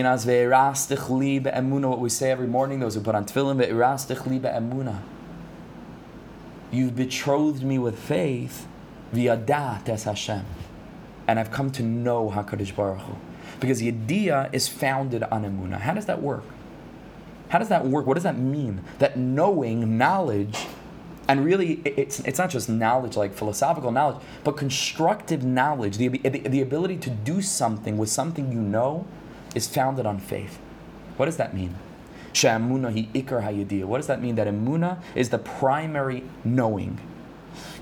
[1.99, 5.01] we say every morning, those who put on tefillin.
[6.71, 8.67] You've betrothed me with faith
[9.11, 10.45] via dat es Hashem.
[11.27, 13.15] And I've come to know HaKadosh Baruch Hu.
[13.59, 15.81] Because Yediyah is founded on emuna.
[15.81, 16.43] How does that work?
[17.49, 18.07] How does that work?
[18.07, 18.81] What does that mean?
[18.99, 20.65] That knowing, knowledge,
[21.27, 26.39] and really it's, it's not just knowledge like philosophical knowledge but constructive knowledge the, the,
[26.39, 29.05] the ability to do something with something you know
[29.55, 30.59] is founded on faith.
[31.17, 31.75] What does that mean?
[32.33, 33.85] She'amuna hi ikar hayidiyah.
[33.85, 34.35] What does that mean?
[34.35, 36.99] That emuna is the primary knowing.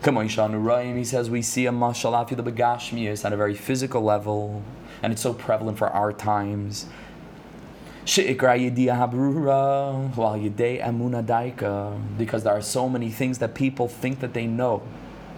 [0.02, 4.02] Come on, He says we see a mashal afi the begashmius on a very physical
[4.02, 4.64] level,
[5.04, 6.86] and it's so prevalent for our times.
[8.06, 8.46] Because
[12.44, 14.82] there are so many things that people think that they know,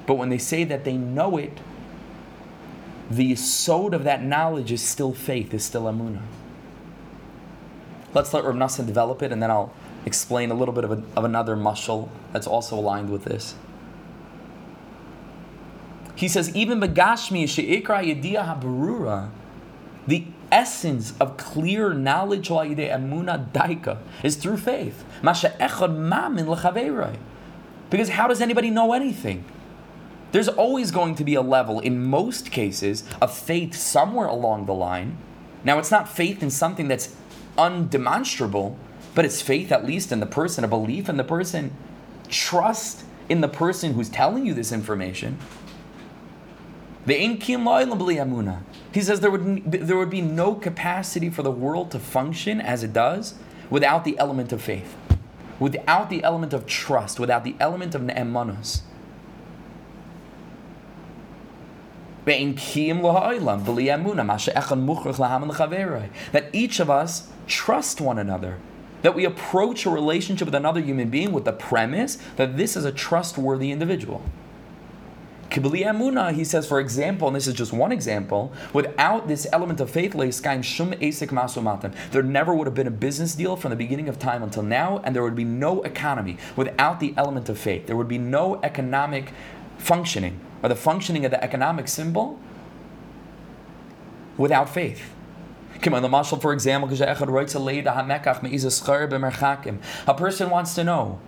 [0.05, 1.57] but when they say that they know it,
[3.09, 6.21] the sod of that knowledge is still faith, is still amuna.
[8.13, 9.73] Let's let Rav Nosson develop it, and then I'll
[10.05, 13.55] explain a little bit of, a, of another mushal that's also aligned with this.
[16.15, 19.29] He says, even begashmi she'ikra yediyah habarura,
[20.07, 25.03] the essence of clear knowledge amuna daika is through faith.
[25.21, 27.17] Masha echad mamin
[27.89, 29.45] Because how does anybody know anything?
[30.31, 34.73] There's always going to be a level, in most cases, of faith somewhere along the
[34.73, 35.17] line.
[35.63, 37.15] Now, it's not faith in something that's
[37.57, 38.75] undemonstrable,
[39.15, 41.75] but it's faith at least in the person, a belief in the person,
[42.29, 45.37] trust in the person who's telling you this information.
[47.05, 52.83] He says there would, there would be no capacity for the world to function as
[52.83, 53.33] it does
[53.69, 54.95] without the element of faith,
[55.59, 58.81] without the element of trust, without the element of ne'emanos.
[62.25, 62.41] That
[66.53, 68.57] each of us trust one another.
[69.01, 72.85] That we approach a relationship with another human being with the premise that this is
[72.85, 74.21] a trustworthy individual.
[75.49, 79.79] Kibli Amuna, he says, for example, and this is just one example, without this element
[79.79, 84.43] of faith, there never would have been a business deal from the beginning of time
[84.43, 87.87] until now, and there would be no economy without the element of faith.
[87.87, 89.33] There would be no economic
[89.79, 92.39] functioning or the functioning of the economic symbol
[94.37, 95.11] without faith.
[95.81, 96.89] For example,
[100.07, 101.19] a person wants to know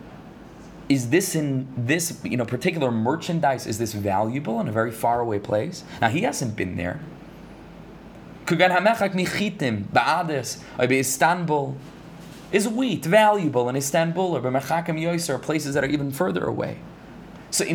[0.89, 5.21] is this in this you know particular merchandise is this valuable in a very far
[5.21, 5.85] away place?
[6.01, 6.99] Now he hasn't been there.
[10.99, 11.77] Istanbul
[12.51, 14.41] is wheat valuable in Istanbul or
[15.29, 16.79] or places that are even further away
[17.51, 17.65] so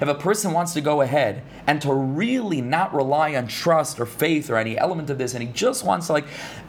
[0.00, 4.06] If a person wants to go ahead and to really not rely on trust or
[4.06, 6.26] faith or any element of this, and he just wants to like,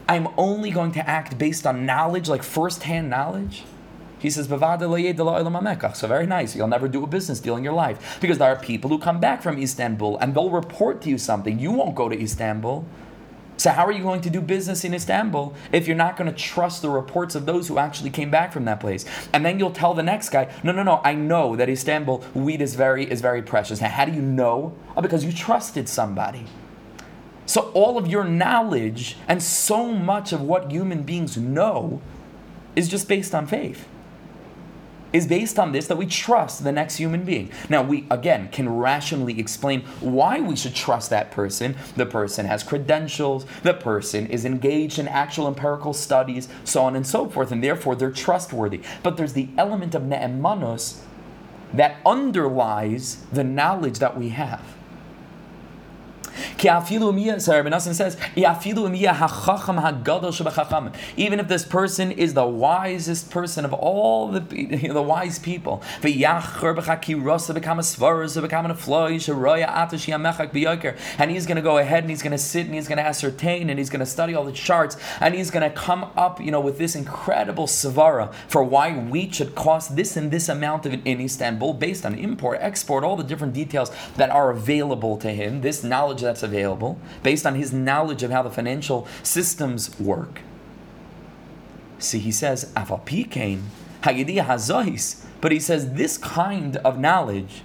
[0.08, 3.64] I'm only going to act based on knowledge, like first-hand knowledge.
[4.20, 4.58] He says, So
[6.08, 6.56] very nice.
[6.56, 8.18] You'll never do a business deal in your life.
[8.20, 11.60] Because there are people who come back from Istanbul and they'll report to you something.
[11.60, 12.86] You won't go to Istanbul.
[13.58, 16.38] So, how are you going to do business in Istanbul if you're not going to
[16.38, 19.04] trust the reports of those who actually came back from that place?
[19.34, 22.62] And then you'll tell the next guy, no, no, no, I know that Istanbul wheat
[22.62, 23.82] is very is very precious.
[23.82, 24.76] Now, how do you know?
[24.96, 26.46] Oh, because you trusted somebody.
[27.48, 32.02] So, all of your knowledge and so much of what human beings know
[32.76, 33.88] is just based on faith.
[35.14, 37.52] Is based on this that we trust the next human being.
[37.70, 41.76] Now, we again can rationally explain why we should trust that person.
[41.96, 47.06] The person has credentials, the person is engaged in actual empirical studies, so on and
[47.06, 48.82] so forth, and therefore they're trustworthy.
[49.04, 51.02] But there's the element of ne'emanos
[51.74, 54.77] that underlies the knowledge that we have.
[57.94, 58.18] Says,
[61.18, 64.40] even if this person is the wisest person of all the,
[64.94, 65.82] the wise people,
[71.20, 73.04] and he's going to go ahead and he's going to sit and he's going to
[73.04, 76.42] ascertain and he's going to study all the charts and he's going to come up,
[76.42, 80.86] you know, with this incredible svara for why wheat should cost this and this amount
[80.86, 85.30] of in Istanbul based on import, export, all the different details that are available to
[85.30, 85.62] him.
[85.62, 90.42] This knowledge that's available based on his knowledge of how the financial systems work.
[92.00, 92.72] See, he says,
[94.04, 97.64] Hagidiya Hazois, but he says this kind of knowledge,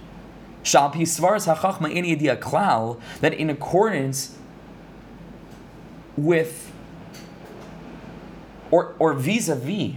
[2.39, 4.37] klal, that in accordance
[6.15, 6.71] with
[8.71, 9.95] or or vis-a-vis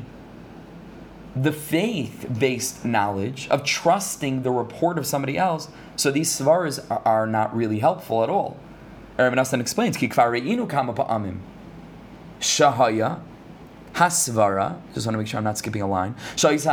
[1.37, 7.55] the faith-based knowledge of trusting the report of somebody else, so these svaras are not
[7.55, 8.57] really helpful at all.
[9.19, 11.41] Rabbi Nosson explains, Ki kama pa'amim.
[12.41, 13.21] Shahaya,
[13.95, 16.15] Hasvara, just want to make sure I'm not skipping a line.
[16.37, 16.65] Sometimes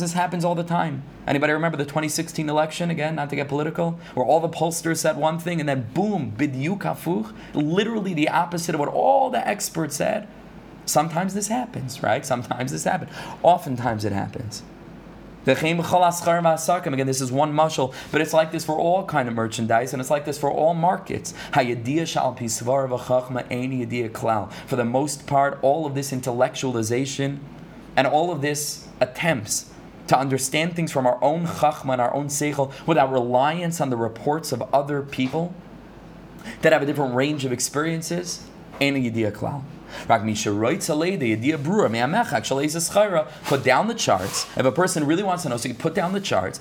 [0.00, 1.02] this happens all the time.
[1.26, 5.16] Anybody remember the 2016 election, again, not to get political, where all the pollsters said
[5.16, 9.96] one thing and then boom, Bidyu Kafuch, literally the opposite of what all the experts
[9.96, 10.28] said?
[10.88, 12.24] Sometimes this happens, right?
[12.24, 13.12] Sometimes this happens.
[13.42, 14.62] Oftentimes it happens.
[15.46, 15.76] Again,
[17.06, 20.10] this is one mushal, but it's like this for all kind of merchandise, and it's
[20.10, 21.32] like this for all markets.
[21.52, 21.64] For
[24.76, 27.38] the most part, all of this intellectualization
[27.96, 29.70] and all of this attempts
[30.08, 33.96] to understand things from our own chachma and our own seichel without reliance on the
[33.96, 35.54] reports of other people
[36.62, 38.44] that have a different range of experiences,
[38.80, 39.62] ain't a yediyah klal.
[43.44, 44.46] Put down the charts.
[44.56, 46.60] If a person really wants to know, so you put down the charts.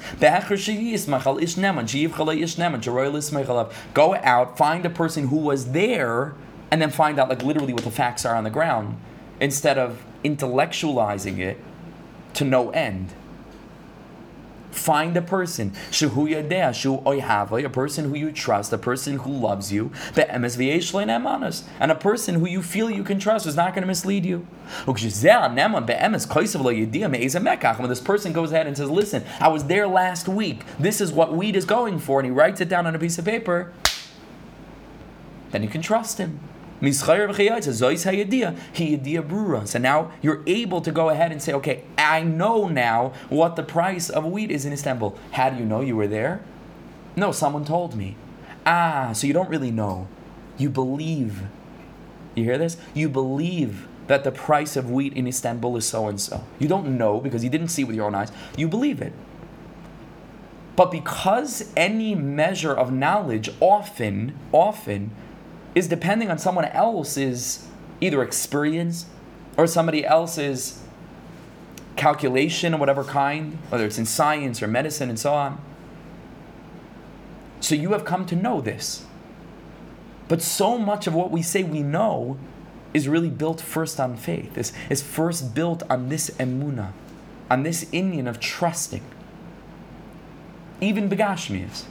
[3.93, 6.35] Go out, find a person who was there,
[6.71, 8.97] and then find out, like literally, what the facts are on the ground,
[9.39, 11.57] instead of intellectualizing it
[12.33, 13.13] to no end.
[14.77, 20.45] Find a person, a person who you trust, a person who loves you, and
[21.91, 24.45] a person who you feel you can trust is not going to mislead you.
[24.85, 24.95] When
[27.89, 31.33] this person goes ahead and says, Listen, I was there last week, this is what
[31.33, 33.73] weed is going for, and he writes it down on a piece of paper,
[35.51, 36.39] then you can trust him.
[36.79, 36.85] So
[39.79, 44.09] now you're able to go ahead and say, okay, I know now what the price
[44.09, 45.17] of wheat is in Istanbul.
[45.31, 46.41] How do you know you were there?
[47.15, 48.15] No, someone told me.
[48.65, 50.07] Ah, so you don't really know.
[50.57, 51.43] You believe.
[52.35, 52.77] You hear this?
[52.93, 56.43] You believe that the price of wheat in Istanbul is so and so.
[56.59, 58.31] You don't know because you didn't see it with your own eyes.
[58.55, 59.13] You believe it.
[60.75, 65.09] But because any measure of knowledge often, often
[65.77, 67.67] is depending on someone else's
[68.01, 69.05] either experience
[69.57, 70.81] or somebody else's
[71.95, 75.61] calculation of whatever kind, whether it's in science or medicine and so on.
[77.59, 79.05] So you have come to know this.
[80.27, 82.39] But so much of what we say we know
[82.91, 86.91] is really built first on faith, is, is first built on this emuna,
[87.51, 89.03] on this inyan of trusting.
[90.81, 91.83] Even begashmias.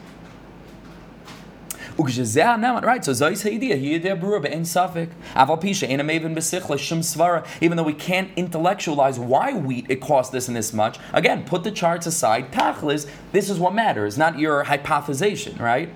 [1.99, 5.09] Right, so Zayis Haidia, he idea brewer, but in Suffolk.
[5.35, 10.01] Aval Pisha, ain't a maven besichla, svara, even though we can't intellectualize why wheat it
[10.01, 10.99] costs this and this much.
[11.13, 12.53] Again, put the charts aside.
[12.53, 15.89] Tachlis, this is what matters, not your hypothesization, right?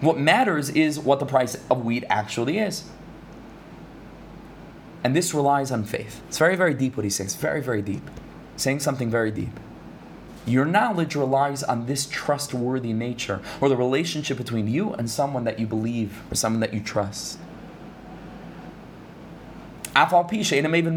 [0.00, 2.84] What matters is what the price of wheat actually is.
[5.02, 6.22] And this relies on faith.
[6.28, 7.26] It's very, very deep what he's saying.
[7.26, 8.10] It's very, very deep.
[8.56, 9.60] Saying something very deep.
[10.46, 15.58] Your knowledge relies on this trustworthy nature or the relationship between you and someone that
[15.58, 17.38] you believe or someone that you trust.
[19.96, 20.96] Even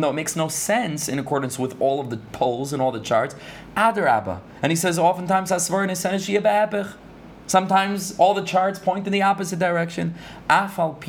[0.00, 3.00] though it makes no sense in accordance with all of the polls and all the
[3.00, 3.34] charts.
[3.76, 5.50] And he says oftentimes
[7.46, 10.14] Sometimes all the charts point in the opposite direction.
[10.48, 11.00] Afal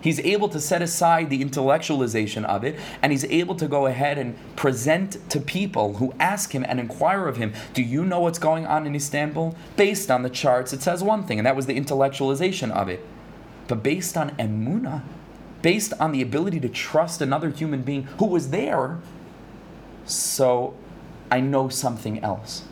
[0.00, 4.18] He's able to set aside the intellectualization of it, and he's able to go ahead
[4.18, 8.38] and present to people who ask him and inquire of him, Do you know what's
[8.38, 9.54] going on in Istanbul?
[9.76, 13.04] Based on the charts, it says one thing, and that was the intellectualization of it.
[13.68, 15.02] But based on emuna,
[15.62, 18.98] based on the ability to trust another human being who was there,
[20.06, 20.74] so
[21.30, 22.64] I know something else.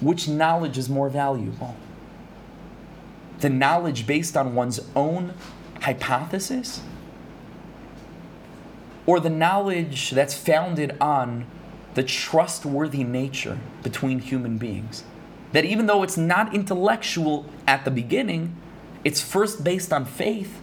[0.00, 1.74] Which knowledge is more valuable?
[3.40, 5.32] The knowledge based on one's own
[5.80, 6.80] hypothesis?
[9.06, 11.46] Or the knowledge that's founded on
[11.94, 15.04] the trustworthy nature between human beings?
[15.52, 18.54] That even though it's not intellectual at the beginning,
[19.04, 20.60] it's first based on faith.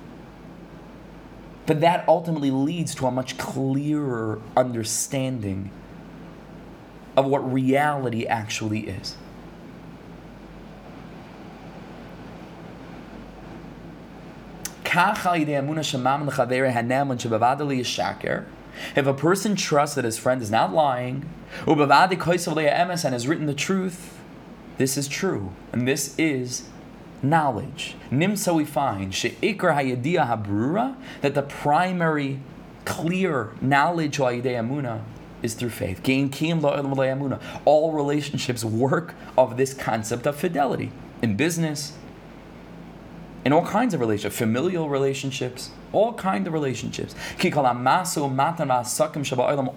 [1.65, 5.72] But that ultimately leads to a much clearer understanding
[7.18, 9.18] of what reality actually is.
[18.96, 21.30] If a person trusts that his friend is not lying,
[21.66, 24.20] and has written the truth,
[24.78, 26.70] this is true, and this is
[27.22, 27.96] knowledge.
[28.12, 29.14] Nimsa we find
[31.22, 32.40] that the primary
[32.86, 34.20] clear knowledge
[35.42, 36.02] is through faith.
[37.66, 41.94] All relationships work of this concept of fidelity in business,
[43.48, 47.16] in all kinds of relationships, familial relationships, all kinds of relationships.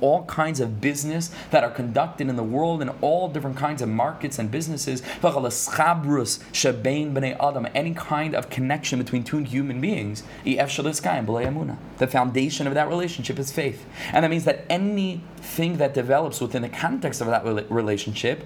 [0.01, 3.89] All kinds of business that are conducted in the world in all different kinds of
[3.89, 5.05] markets and businesses.
[7.73, 10.25] Any kind of connection between two human beings.
[10.45, 13.87] The foundation of that relationship is faith.
[14.12, 18.43] And that means that anything that develops within the context of that relationship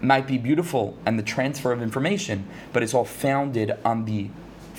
[0.00, 4.30] might be beautiful and the transfer of information, but it's all founded on the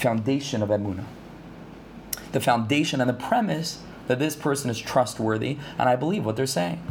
[0.01, 1.05] foundation of Emunah.
[2.31, 6.47] The foundation and the premise that this person is trustworthy, and I believe what they're
[6.47, 6.81] saying.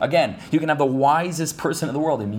[0.00, 2.22] Again, you can have the wisest person in the world.
[2.22, 2.32] If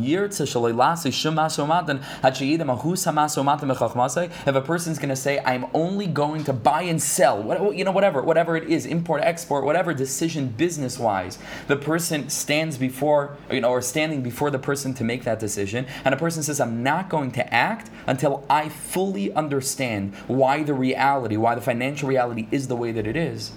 [4.56, 8.22] a person's going to say, I'm only going to buy and sell, you know, whatever,
[8.22, 11.38] whatever it is, import, export, whatever decision business wise,
[11.68, 15.86] the person stands before, you know, or standing before the person to make that decision,
[16.04, 20.74] and a person says, I'm not going to act until I fully understand why the
[20.74, 23.52] reality, why the financial reality is the way that it is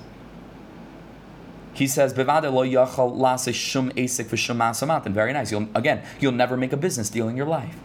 [1.74, 2.12] he says,
[5.06, 5.50] and Very nice.
[5.50, 7.76] You'll, again, you'll never make a business deal in your life.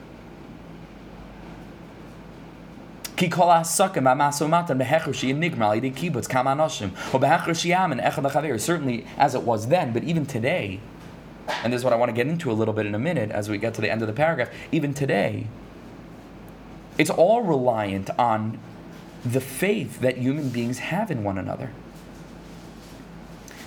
[8.60, 10.80] Certainly, as it was then, but even today,
[11.64, 13.32] and this is what I want to get into a little bit in a minute
[13.32, 15.48] as we get to the end of the paragraph, even today,
[16.98, 18.58] it's all reliant on
[19.26, 21.72] the faith that human beings have in one another.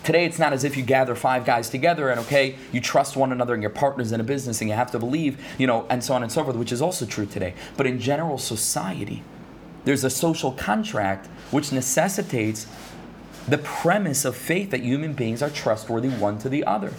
[0.05, 3.31] Today, it's not as if you gather five guys together and, okay, you trust one
[3.31, 6.03] another and your partners in a business and you have to believe, you know, and
[6.03, 7.55] so on and so forth, which is also true today.
[7.77, 9.23] But in general society,
[9.85, 12.67] there's a social contract which necessitates
[13.47, 16.93] the premise of faith that human beings are trustworthy one to the other.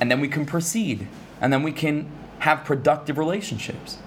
[0.00, 1.06] And then we can proceed,
[1.40, 3.98] and then we can have productive relationships.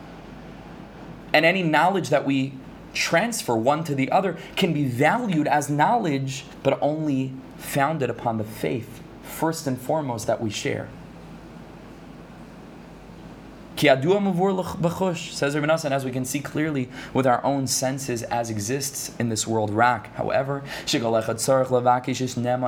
[1.34, 2.54] And any knowledge that we
[2.96, 8.43] transfer one to the other can be valued as knowledge, but only founded upon the
[8.43, 10.88] faith, first and foremost, that we share.
[15.36, 19.46] Says and as we can see clearly with our own senses as exists in this
[19.46, 20.16] world, rak.
[20.16, 20.64] However,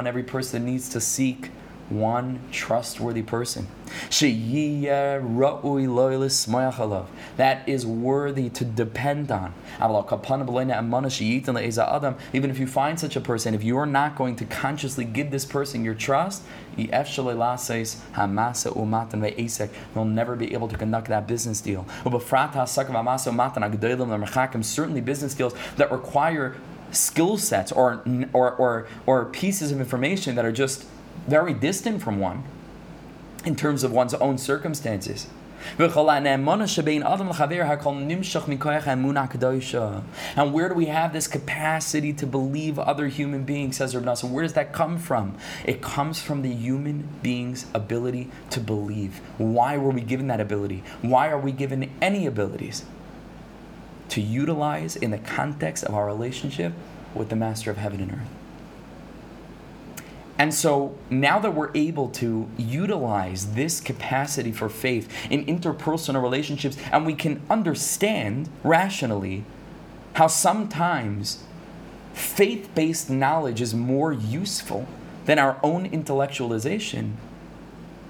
[0.08, 1.52] every person needs to seek
[1.90, 3.68] one trustworthy person.
[7.38, 9.54] That is worthy to depend on.
[12.34, 15.32] Even if you find such a person, if you are not going to consciously give
[15.32, 16.44] this person your trust,
[16.76, 16.88] you'll
[20.06, 21.86] never be able to conduct that business deal.
[24.62, 26.56] Certainly, business deals that require
[26.92, 30.86] skill sets or, or, or, or pieces of information that are just
[31.28, 32.44] very distant from one
[33.46, 35.28] in terms of one's own circumstances.
[35.78, 35.94] And
[40.54, 44.32] where do we have this capacity to believe other human beings, says Rabbi Nosson?
[44.32, 45.36] Where does that come from?
[45.66, 49.20] It comes from the human being's ability to believe.
[49.38, 50.84] Why were we given that ability?
[51.02, 52.86] Why are we given any abilities?
[54.10, 56.74] To utilize in the context of our relationship
[57.14, 58.37] with the Master of Heaven and Earth.
[60.38, 66.78] And so now that we're able to utilize this capacity for faith in interpersonal relationships,
[66.92, 69.44] and we can understand rationally
[70.14, 71.44] how sometimes
[72.14, 74.88] faith based knowledge is more useful
[75.26, 77.14] than our own intellectualization.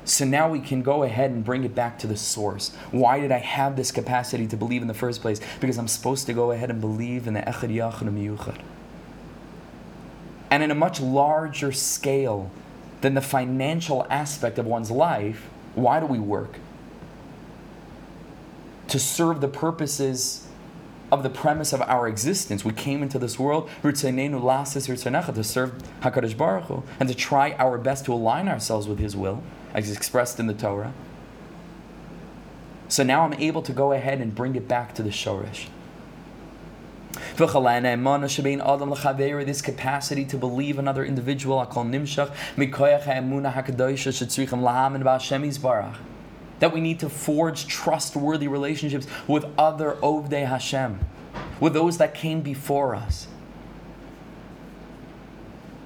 [0.03, 2.73] So now we can go ahead and bring it back to the source.
[2.91, 5.41] Why did I have this capacity to believe in the first place?
[5.59, 8.07] Because I'm supposed to go ahead and believe in the Echad Yachad
[10.49, 12.51] and in a much larger scale
[13.01, 16.57] than the financial aspect of one's life, why do we work?
[18.87, 20.47] To serve the purposes
[21.11, 22.65] of the premise of our existence.
[22.65, 25.71] We came into this world to serve
[26.01, 29.41] HaKadosh Baruch Hu, and to try our best to align ourselves with His will,
[29.73, 30.93] as expressed in the Torah.
[32.89, 35.67] So now I'm able to go ahead and bring it back to the Shorish.
[39.45, 41.59] This capacity to believe another individual,
[46.59, 50.99] that we need to forge trustworthy relationships with other Ovdei Hashem,
[51.59, 53.27] with those that came before us.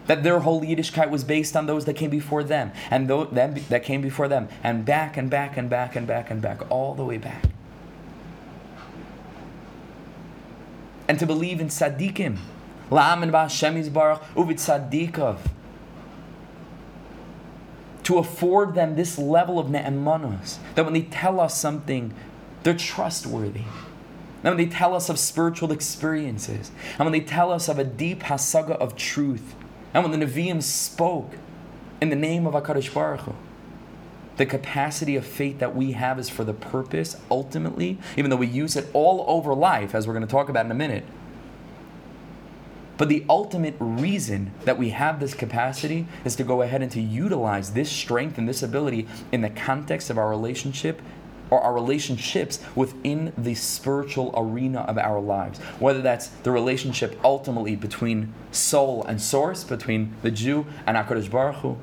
[0.07, 3.83] That their whole Yiddishkeit was based on those that came before them, and those that
[3.83, 7.05] came before them, and back and back and back and back and back, all the
[7.05, 7.45] way back.
[11.11, 12.37] And to believe in tzaddikim.
[12.89, 15.39] La'amin ba'Hashem Baruch uvit tzaddikov.
[18.03, 22.13] To afford them this level of ne'emanos, that when they tell us something,
[22.63, 23.65] they're trustworthy.
[24.41, 27.83] And when they tell us of spiritual experiences, and when they tell us of a
[27.83, 29.53] deep hasaga of truth,
[29.93, 31.33] and when the Nevi'im spoke
[31.99, 33.35] in the name of HaKadosh Baruch Hu,
[34.37, 38.47] the capacity of faith that we have is for the purpose, ultimately, even though we
[38.47, 41.03] use it all over life, as we're going to talk about in a minute.
[42.97, 47.01] But the ultimate reason that we have this capacity is to go ahead and to
[47.01, 51.01] utilize this strength and this ability in the context of our relationship
[51.49, 55.59] or our relationships within the spiritual arena of our lives.
[55.79, 61.55] Whether that's the relationship ultimately between soul and source, between the Jew and HaKadosh Baruch
[61.57, 61.77] Hu,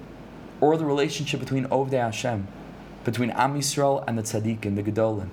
[0.60, 2.46] or the relationship between Ovdei Hashem,
[3.04, 5.28] between Am Yisrael and the Tzaddikim, the Gedolim,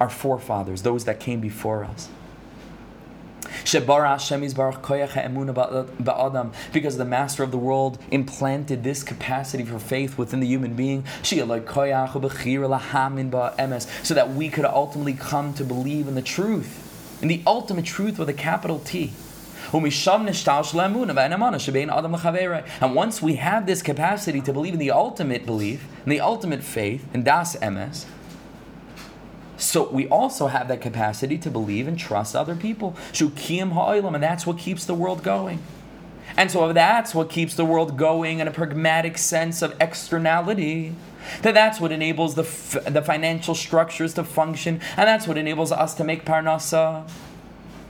[0.00, 2.08] our forefathers, those that came before us.
[3.64, 3.86] Because
[6.96, 11.36] the master of the world implanted this capacity for faith within the human being, so
[14.14, 18.28] that we could ultimately come to believe in the truth, in the ultimate truth with
[18.28, 19.12] a capital T.
[22.80, 26.62] And once we have this capacity to believe in the ultimate belief, in the ultimate
[26.62, 28.06] faith, in Das Emes,
[29.56, 32.96] so we also have that capacity to believe and trust other people.
[33.18, 35.60] And that's what keeps the world going.
[36.36, 40.94] And so that's what keeps the world going in a pragmatic sense of externality,
[41.42, 45.72] that that's what enables the, f- the financial structures to function, and that's what enables
[45.72, 47.08] us to make parnasa.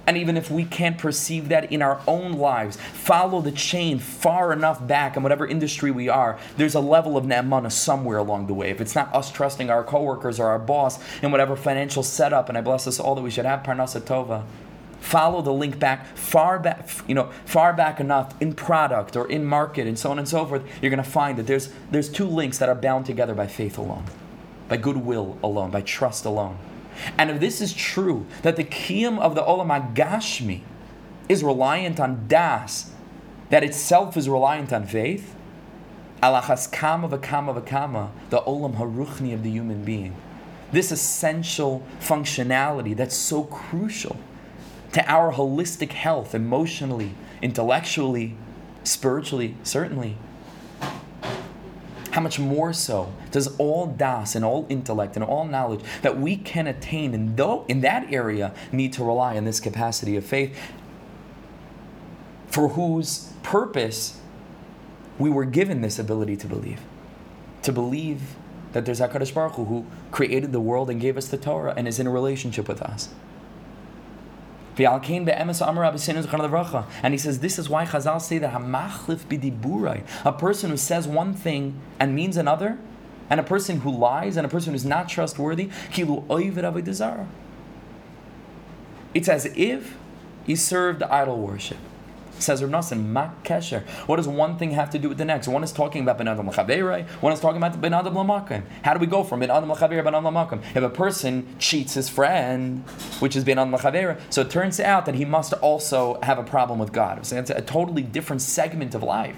[0.07, 4.53] And even if we can't perceive that in our own lives, follow the chain far
[4.53, 8.55] enough back in whatever industry we are, there's a level of ne'emana somewhere along the
[8.55, 8.71] way.
[8.71, 12.59] If it's not us trusting our coworkers or our boss in whatever financial setup, and
[12.59, 14.45] I bless us all that we should have parnasa tova,
[14.99, 19.45] follow the link back far back, you know, far back enough in product or in
[19.45, 22.27] market and so on and so forth, you're going to find that there's, there's two
[22.27, 24.05] links that are bound together by faith alone,
[24.69, 26.57] by goodwill alone, by trust alone.
[27.19, 30.63] And if this is true, that the kiyum of the olam agashmi
[31.29, 32.93] is reliant on das,
[33.51, 35.35] that itself is reliant on faith,
[36.23, 40.15] alachas kama v'kama v'kama, the olam haruchni of the human being.
[40.71, 44.17] This essential functionality that's so crucial
[44.93, 48.37] to our holistic health, emotionally, intellectually,
[48.85, 50.17] spiritually, certainly,
[52.13, 56.37] how much more so does all das and all intellect and all knowledge that we
[56.37, 60.57] can attain in, though, in that area need to rely on this capacity of faith
[62.49, 64.21] for whose purpose
[65.19, 66.81] we were given this ability to believe.
[67.63, 68.21] To believe
[68.73, 71.89] that there's HaKadosh Baruch Hu who created the world and gave us the Torah and
[71.89, 73.09] is in a relationship with us.
[74.77, 78.55] And he says, This is why Chazal say that
[80.25, 82.79] a person who says one thing and means another,
[83.29, 85.69] and a person who lies and a person who's not trustworthy,
[89.15, 89.97] it's as if
[90.47, 91.79] he served idol worship.
[92.43, 93.83] Says Rav Nosson, Mak Kesher.
[94.07, 95.49] What does one thing have to do with the next?
[95.49, 98.65] One is talking about Ben Adam L'Chaverai, one is talking about Ben Adam L'Makim.
[98.83, 100.61] How do we go from Ben Adam L'Chaverai, Ben Adam L'Makim?
[100.75, 102.81] If a person cheats his friend,
[103.21, 106.45] which is Ben Adam L'Chaverai, so it turns out that he must also have a
[106.45, 107.25] problem with God.
[107.25, 109.37] So it's a totally different segment of life.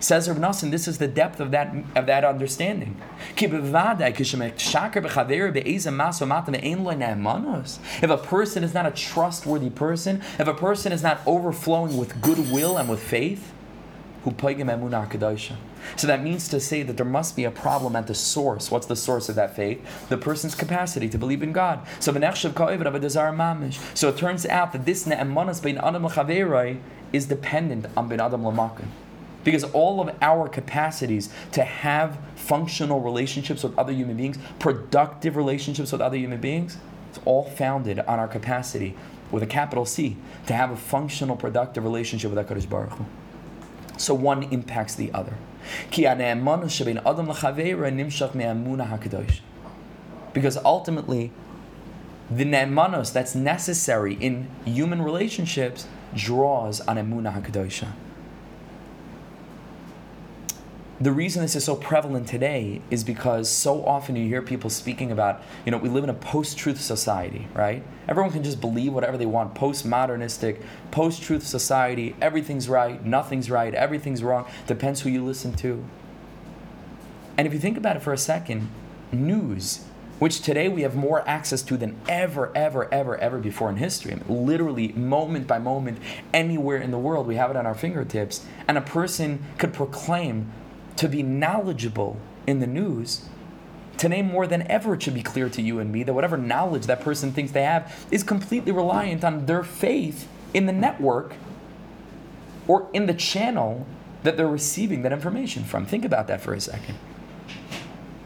[0.00, 2.96] Says Rav Nosson, this is the depth of that of that understanding.
[3.36, 3.52] If
[8.10, 12.78] a person is not a trustworthy person, if a person is not overflowing with goodwill
[12.78, 13.52] and with faith,
[14.22, 14.30] so
[16.06, 18.70] that means to say that there must be a problem at the source.
[18.70, 20.08] What's the source of that faith?
[20.10, 21.80] The person's capacity to believe in God.
[22.00, 26.80] So So it turns out that this ne'emanas adam
[27.12, 28.88] is dependent on ben adam lamakan.
[29.42, 35.92] Because all of our capacities to have functional relationships with other human beings, productive relationships
[35.92, 36.76] with other human beings,
[37.08, 38.94] it's all founded on our capacity,
[39.30, 40.16] with a capital C,
[40.46, 43.06] to have a functional, productive relationship with HaKadosh Baruch Hu.
[43.96, 45.34] So one impacts the other.
[50.32, 51.32] Because ultimately,
[52.30, 57.88] the ne'emanos that's necessary in human relationships draws on emuna hakadosha
[61.00, 65.10] the reason this is so prevalent today is because so often you hear people speaking
[65.10, 67.82] about, you know, we live in a post truth society, right?
[68.06, 69.54] Everyone can just believe whatever they want.
[69.54, 75.82] Post-modernistic, post truth society, everything's right, nothing's right, everything's wrong, depends who you listen to.
[77.38, 78.68] And if you think about it for a second,
[79.10, 79.86] news,
[80.18, 84.12] which today we have more access to than ever, ever, ever, ever before in history.
[84.12, 85.98] I mean, literally, moment by moment,
[86.34, 88.44] anywhere in the world, we have it on our fingertips.
[88.68, 90.52] And a person could proclaim
[91.00, 93.24] to be knowledgeable in the news,
[93.96, 96.84] today more than ever it should be clear to you and me that whatever knowledge
[96.84, 101.32] that person thinks they have is completely reliant on their faith in the network
[102.68, 103.86] or in the channel
[104.24, 105.86] that they're receiving that information from.
[105.86, 106.98] Think about that for a second.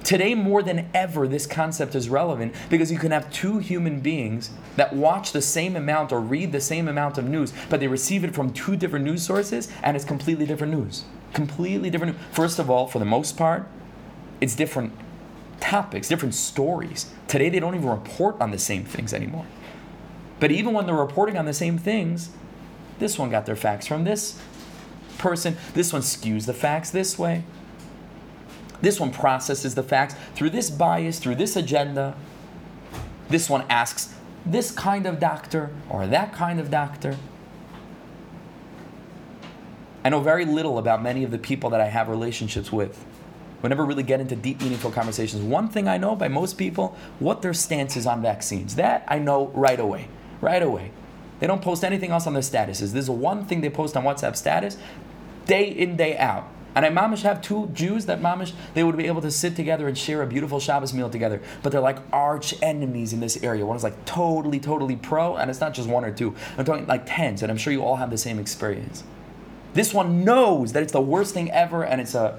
[0.03, 4.51] Today, more than ever, this concept is relevant because you can have two human beings
[4.75, 8.25] that watch the same amount or read the same amount of news, but they receive
[8.25, 11.05] it from two different news sources and it's completely different news
[11.35, 12.17] completely different.
[12.33, 13.67] First of all, for the most part,
[14.41, 14.93] it's different
[15.61, 17.13] topics, different stories.
[17.29, 19.47] Today, they don't even report on the same things anymore.
[20.41, 22.31] But even when they're reporting on the same things,
[22.99, 24.41] this one got their facts from this
[25.19, 27.45] person, this one skews the facts this way.
[28.81, 32.15] This one processes the facts through this bias, through this agenda.
[33.29, 34.15] This one asks
[34.45, 37.17] this kind of doctor or that kind of doctor.
[40.05, 43.03] I know very little about many of the people that I have relationships with.
[43.63, 45.43] We never really get into deep, meaningful conversations.
[45.43, 48.77] One thing I know by most people, what their stance is on vaccines.
[48.77, 50.09] That I know right away.
[50.43, 50.91] Right away.
[51.41, 52.93] They don't post anything else on their statuses.
[52.93, 54.77] There's one thing they post on WhatsApp status,
[55.47, 56.47] day in, day out.
[56.75, 59.89] And I mamish have two Jews that mamish they would be able to sit together
[59.89, 61.41] and share a beautiful Shabbos meal together.
[61.63, 63.65] But they're like arch enemies in this area.
[63.65, 66.35] One is like totally, totally pro, and it's not just one or two.
[66.59, 69.05] I'm talking like tens, and I'm sure you all have the same experience.
[69.75, 72.39] This one knows that it's the worst thing ever, and it's a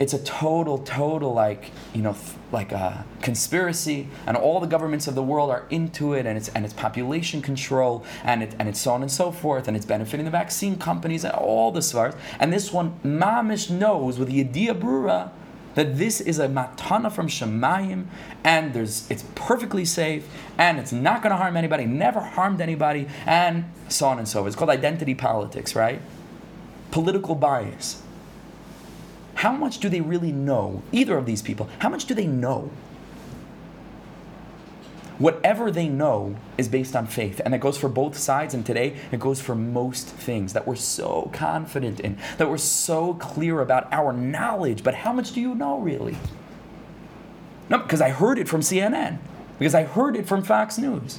[0.00, 2.16] it's a total, total like you know,
[2.50, 6.48] like a conspiracy, and all the governments of the world are into it, and it's
[6.48, 9.86] and it's population control, and it and it's so on and so forth, and it's
[9.86, 12.16] benefiting the vaccine companies and all the svars.
[12.40, 15.30] And this one, mamish knows with the idea brura
[15.76, 18.06] that this is a matana from Shemayim,
[18.42, 20.26] and there's it's perfectly safe,
[20.58, 24.40] and it's not going to harm anybody, never harmed anybody, and so on and so
[24.40, 24.48] forth.
[24.48, 26.00] It's called identity politics, right?
[26.94, 28.00] Political bias.
[29.34, 30.80] How much do they really know?
[30.92, 32.70] Either of these people, how much do they know?
[35.18, 37.40] Whatever they know is based on faith.
[37.44, 38.54] And that goes for both sides.
[38.54, 43.14] And today, it goes for most things that we're so confident in, that we're so
[43.14, 44.84] clear about our knowledge.
[44.84, 46.16] But how much do you know, really?
[47.68, 49.18] No, because I heard it from CNN,
[49.58, 51.18] because I heard it from Fox News.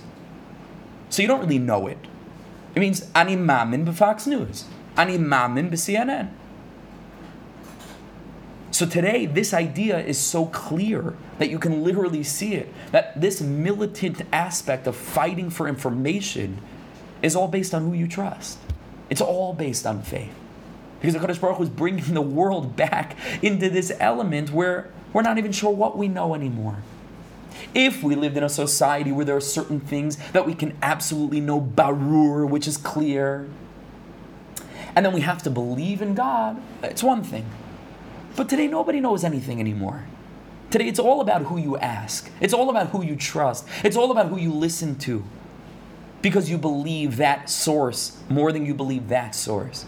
[1.09, 1.97] So you don't really know it.
[2.75, 4.63] It means ani mamin Fox News.
[4.97, 6.29] Ani mamin b'CNN.
[8.71, 12.73] So today, this idea is so clear that you can literally see it.
[12.91, 16.59] That this militant aspect of fighting for information
[17.21, 18.59] is all based on who you trust.
[19.09, 20.33] It's all based on faith.
[20.99, 25.21] Because the Kadosh Baruch Hu is bringing the world back into this element where we're
[25.21, 26.79] not even sure what we know anymore.
[27.73, 31.39] If we lived in a society where there are certain things that we can absolutely
[31.39, 33.47] know barur, which is clear,
[34.95, 37.45] and then we have to believe in God, it's one thing.
[38.35, 40.05] But today, nobody knows anything anymore.
[40.71, 44.11] Today, it's all about who you ask, it's all about who you trust, it's all
[44.11, 45.23] about who you listen to
[46.21, 49.85] because you believe that source more than you believe that source.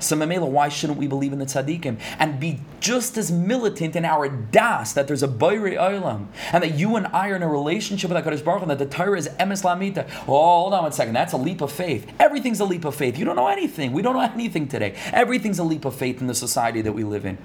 [0.00, 4.04] So Mamela, why shouldn't we believe in the tzaddikim and be just as militant in
[4.04, 7.48] our das that there's a boire olam and that you and I are in a
[7.48, 10.06] relationship with HaKadosh Baruch Hu, and that the Torah is emes lamita.
[10.22, 11.12] Oh, hold on one second.
[11.14, 12.10] That's a leap of faith.
[12.18, 13.18] Everything's a leap of faith.
[13.18, 13.92] You don't know anything.
[13.92, 14.94] We don't know anything today.
[15.12, 17.36] Everything's a leap of faith in the society that we live in.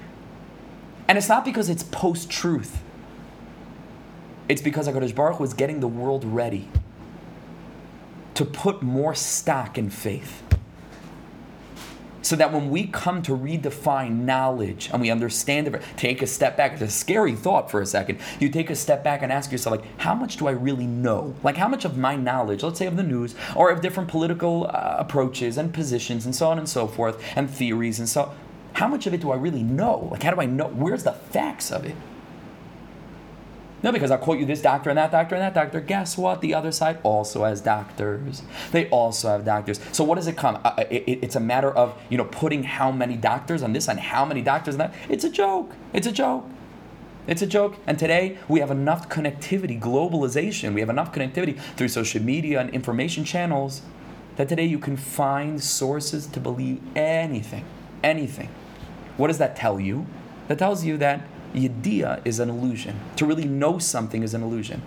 [1.07, 2.81] And it's not because it's post-truth.
[4.47, 6.69] It's because HaKadosh Baruch Hu is getting the world ready
[8.35, 10.41] to put more stock in faith
[12.25, 16.57] so that when we come to redefine knowledge and we understand it, take a step
[16.57, 16.73] back.
[16.73, 18.19] It's a scary thought for a second.
[18.39, 21.35] You take a step back and ask yourself, like, how much do I really know?
[21.43, 24.65] Like, how much of my knowledge, let's say of the news or of different political
[24.65, 28.33] uh, approaches and positions and so on and so forth and theories and so,
[28.73, 30.09] how much of it do I really know?
[30.11, 30.67] Like, how do I know?
[30.69, 31.95] Where's the facts of it?
[33.85, 35.79] No, because I'll quote you this doctor and that doctor and that doctor.
[35.79, 36.41] Guess what?
[36.41, 38.41] The other side also has doctors.
[38.71, 39.79] They also have doctors.
[39.91, 40.59] So what does it come?
[40.63, 43.87] Uh, it, it, it's a matter of you know putting how many doctors on this
[43.87, 44.95] and how many doctors on that.
[45.07, 45.75] It's a joke.
[45.93, 46.49] It's a joke.
[47.27, 47.77] It's a joke.
[47.85, 50.73] And today we have enough connectivity, globalization.
[50.73, 53.83] We have enough connectivity through social media and information channels
[54.37, 57.65] that today you can find sources to believe anything,
[58.03, 58.49] anything.
[59.17, 60.07] What does that tell you?
[60.47, 61.21] That tells you that
[61.55, 62.99] Yediyah is an illusion.
[63.17, 64.81] To really know something is an illusion.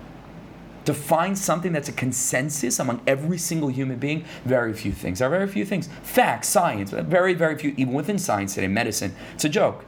[0.85, 5.19] To find something that's a consensus among every single human being, very few things.
[5.19, 5.89] There are very few things.
[6.03, 9.85] Facts, science, very, very few, even within science today, medicine, it's a joke.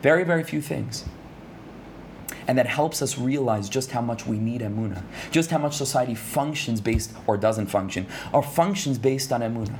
[0.00, 1.04] Very, very few things.
[2.46, 6.14] And that helps us realize just how much we need emuna, just how much society
[6.14, 9.76] functions based, or doesn't function, or functions based on emuna.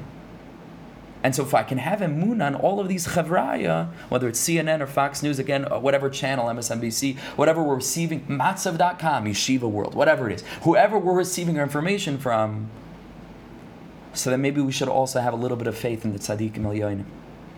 [1.23, 4.81] And so if I can have emunah on all of these chavraya, whether it's CNN
[4.81, 10.31] or Fox News, again, or whatever channel, MSNBC, whatever we're receiving, matzav.com, Yeshiva World, whatever
[10.31, 12.71] it is, whoever we're receiving our information from,
[14.15, 16.61] so then maybe we should also have a little bit of faith in the tzaddikim
[16.61, 17.05] elyonim,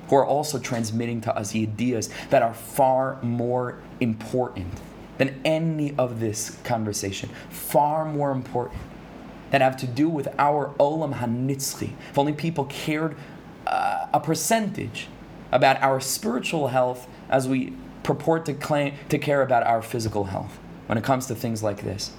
[0.08, 4.80] who are also transmitting to us ideas that are far more important
[5.18, 8.80] than any of this conversation, far more important
[9.50, 11.92] that have to do with our olam hanitzchi.
[12.10, 13.16] If only people cared
[13.66, 15.08] uh, a percentage
[15.50, 20.58] about our spiritual health as we purport to claim to care about our physical health
[20.86, 22.12] when it comes to things like this.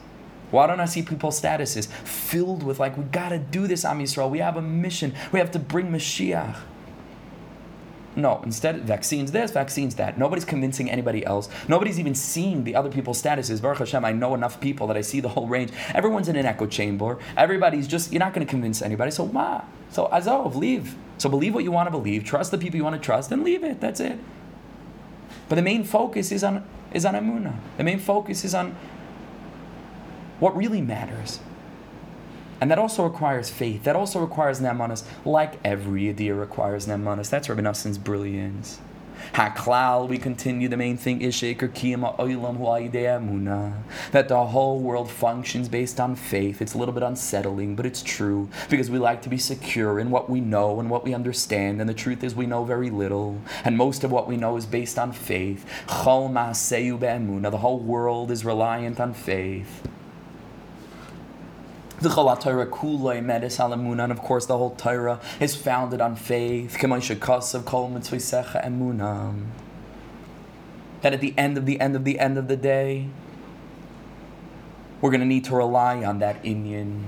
[0.51, 4.29] Why don't I see people's statuses filled with like we gotta do this, Am Yisrael.
[4.29, 5.13] We have a mission.
[5.31, 6.57] We have to bring Mashiach.
[8.15, 10.19] No, instead, vaccines this, vaccines that.
[10.19, 11.49] Nobody's convincing anybody else.
[11.67, 13.61] Nobody's even seeing the other people's statuses.
[13.61, 15.71] Baruch Hashem, I know enough people that I see the whole range.
[15.95, 17.17] Everyone's in an echo chamber.
[17.35, 19.09] Everybody's just, you're not going to convince anybody.
[19.09, 20.95] So, ma, so azov, leave.
[21.23, 23.45] So believe what you want to believe, trust the people you want to trust, and
[23.45, 23.79] leave it.
[23.79, 24.19] That's it.
[25.47, 27.55] But the main focus is on is on Amuna.
[27.77, 28.75] The main focus is on
[30.41, 31.39] what really matters.
[32.59, 33.85] And that also requires faith.
[33.85, 37.29] That also requires nemanis, like every idea requires nemanis.
[37.29, 38.81] That's Rabbi Nosson's brilliance.
[39.33, 41.33] Haklal, we continue, the main thing is.
[44.11, 46.61] That the whole world functions based on faith.
[46.61, 50.11] It's a little bit unsettling, but it's true because we like to be secure in
[50.11, 51.81] what we know and what we understand.
[51.81, 53.41] And the truth is, we know very little.
[53.63, 55.65] And most of what we know is based on faith.
[55.87, 59.81] The whole world is reliant on faith.
[62.03, 66.77] The Chalat Torah Kulay Medis and of course the whole Torah is founded on faith.
[66.77, 66.91] That
[71.13, 73.07] at the end of the end of the end of the day,
[74.99, 77.03] we're going to need to rely on that inyan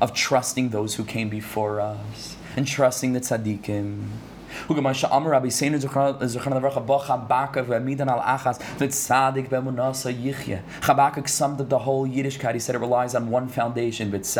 [0.00, 4.10] of trusting those who came before us and trusting the tzaddikim
[10.80, 12.54] Chabakuk summed up the whole Yiddishkeit.
[12.54, 14.34] He said it relies on one foundation, which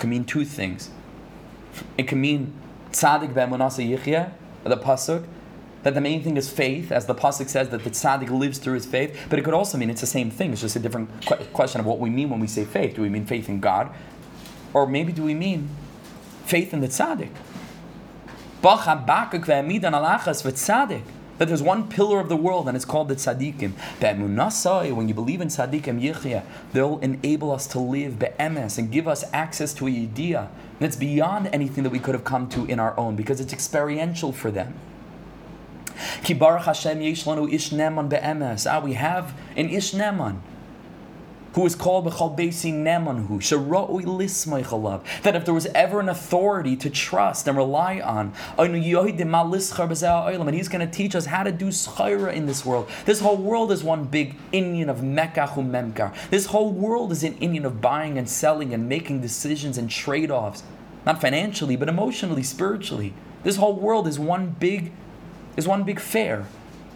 [0.00, 0.90] can mean two things.
[1.98, 2.52] It can mean
[2.92, 5.26] Tzadik B'emunasa Yichya, the pasuk,
[5.82, 8.74] that the main thing is faith, as the pasuk says that the tzaddik lives through
[8.74, 9.26] his faith.
[9.28, 10.52] But it could also mean it's the same thing.
[10.52, 11.10] It's just a different
[11.52, 12.94] question of what we mean when we say faith.
[12.96, 13.90] Do we mean faith in God,
[14.72, 15.68] or maybe do we mean
[16.46, 17.30] faith in the tzaddik?
[21.36, 23.72] That there's one pillar of the world and it's called the tzaddikim.
[24.96, 29.22] When you believe in tzaddikim yichya, they'll enable us to live be'emes and give us
[29.34, 30.48] access to a yidiyah
[30.78, 34.32] that's beyond anything that we could have come to in our own because it's experiential
[34.32, 34.72] for them.
[36.22, 38.66] Ki baruch Hashem yesh lanu ish neman be'emes.
[38.70, 40.38] Ah, we have an ish neman
[41.54, 46.76] who is called B'chal Beisi Nemanhu, Sharoi Lismeichalav, that if there was ever an authority
[46.76, 48.74] to trust and rely on, and
[50.54, 52.88] he's going to teach us how to do schaira in this world.
[53.04, 56.12] This whole world is one big inyan of mekachu memkar.
[56.30, 60.62] This whole world is an inyan of buying and selling and making decisions and trade-offs.
[61.06, 63.12] not financially, but emotionally, spiritually.
[63.42, 64.92] This whole world is one big,
[65.56, 66.46] is one big fair.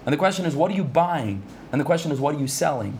[0.07, 1.43] And the question is, what are you buying?
[1.71, 2.99] And the question is, what are you selling?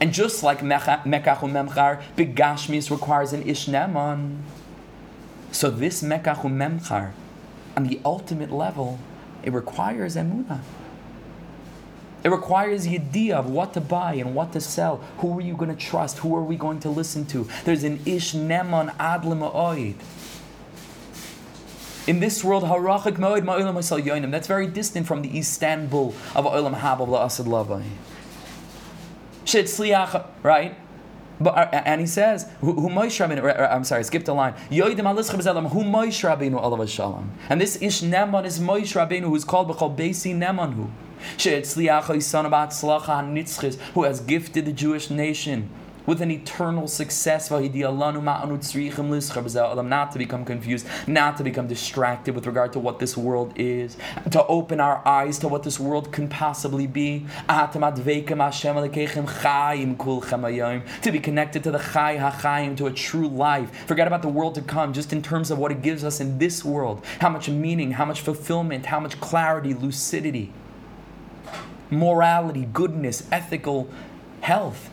[0.00, 4.38] And just like Mekach Memchar, Big Gashmis requires an Ishneman.
[5.52, 7.12] So this Mekach Memchar,
[7.76, 8.98] on the ultimate level,
[9.42, 10.60] it requires Emunah.
[12.24, 14.96] It requires idea of what to buy and what to sell.
[15.18, 16.18] Who are you going to trust?
[16.18, 17.46] Who are we going to listen to?
[17.64, 19.94] There's an ish neman ad oid.
[22.08, 24.30] In this world, harachik ma'ilam yoinim.
[24.32, 27.84] That's very distant from the Istanbul of olam habab la'asad lavai.
[29.46, 30.76] Shit sliach, right?
[31.40, 34.54] But, uh, and he says, "Who Moshe Rabbeinu?" I'm sorry, I skipped a line.
[34.70, 34.82] Who.
[37.48, 40.88] And this ish neman is Moshe Rabbeinu, who is called b'chol beisi nemanhu
[43.94, 45.70] who has gifted the Jewish nation
[46.06, 47.50] with an eternal success.
[47.50, 47.68] Not
[50.12, 53.96] to become confused, not to become distracted with regard to what this world is,
[54.30, 57.26] to open our eyes to what this world can possibly be.
[57.48, 58.02] To
[61.12, 63.86] be connected to the Chai HaChaim, to a true life.
[63.86, 66.38] Forget about the world to come, just in terms of what it gives us in
[66.38, 67.04] this world.
[67.20, 70.52] How much meaning, how much fulfillment, how much clarity, lucidity
[71.90, 73.88] morality, goodness, ethical
[74.40, 74.90] health,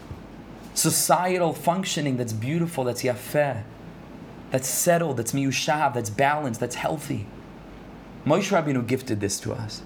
[0.74, 3.64] societal functioning that's beautiful, that's yafeh,
[4.52, 7.28] that's settled, that's miyushav, that's balanced, that's healthy.
[8.26, 9.82] Moshe Rabbeinu gifted this to us.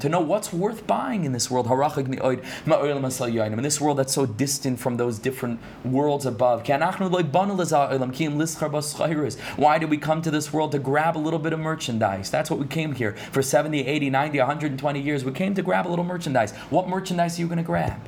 [0.00, 1.66] To know what's worth buying in this world.
[1.66, 6.68] In this world that's so distant from those different worlds above.
[9.56, 12.30] Why did we come to this world to grab a little bit of merchandise?
[12.30, 15.24] That's what we came here for 70, 80, 90, 120 years.
[15.24, 16.52] We came to grab a little merchandise.
[16.68, 17.98] What merchandise are you going to grab?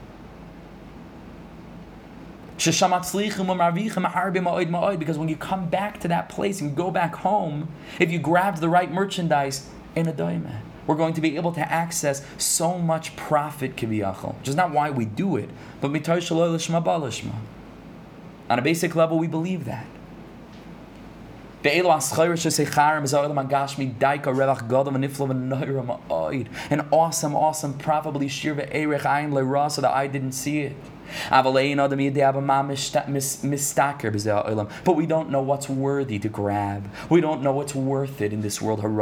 [4.99, 8.61] Because when you come back to that place and go back home, if you grabbed
[8.61, 13.17] the right merchandise in a daimah, we're going to be able to access so much
[13.17, 15.51] profit kibiyachal, which is not why we do it,
[15.81, 15.91] but
[18.51, 19.87] on a basic level, we believe that.
[26.71, 30.77] An awesome, awesome, probably shir erech so that I didn't see it.
[34.85, 36.91] But we don't know what's worthy to grab.
[37.09, 38.81] We don't know what's worth it in this world.
[38.81, 38.97] From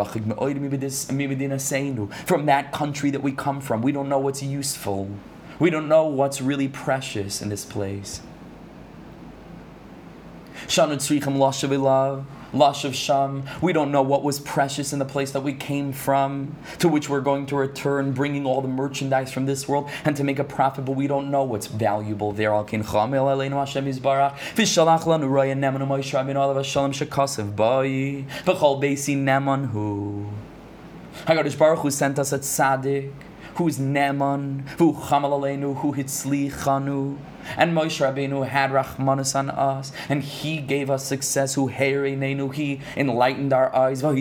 [2.47, 5.11] that country that we come from, we don't know what's useful.
[5.59, 8.21] We don't know what's really precious in this place.
[12.53, 13.45] Lush of Sham.
[13.61, 17.09] We don't know what was precious in the place that we came from, to which
[17.09, 20.45] we're going to return, bringing all the merchandise from this world and to make a
[20.45, 22.53] profit, but we don't know what's valuable there.
[22.53, 24.37] Al kin chamel aleinu Hashem yizbarach.
[24.55, 28.25] V'shalach lanu roya nemanu Moshe Rabbeinu alav shalom shekasev bai.
[28.45, 30.29] B'chol beisi nemanhu.
[31.27, 33.13] HaKadosh Baruch Hu sent us a tzaddik,
[33.61, 37.19] who's Neman, who chamal aleinu, who hitzlichanu.
[37.59, 41.57] And Moshe Rabbeinu had Rahmanas on us, and he gave us success.
[41.57, 44.03] Who Nenu, he enlightened our eyes.
[44.03, 44.17] And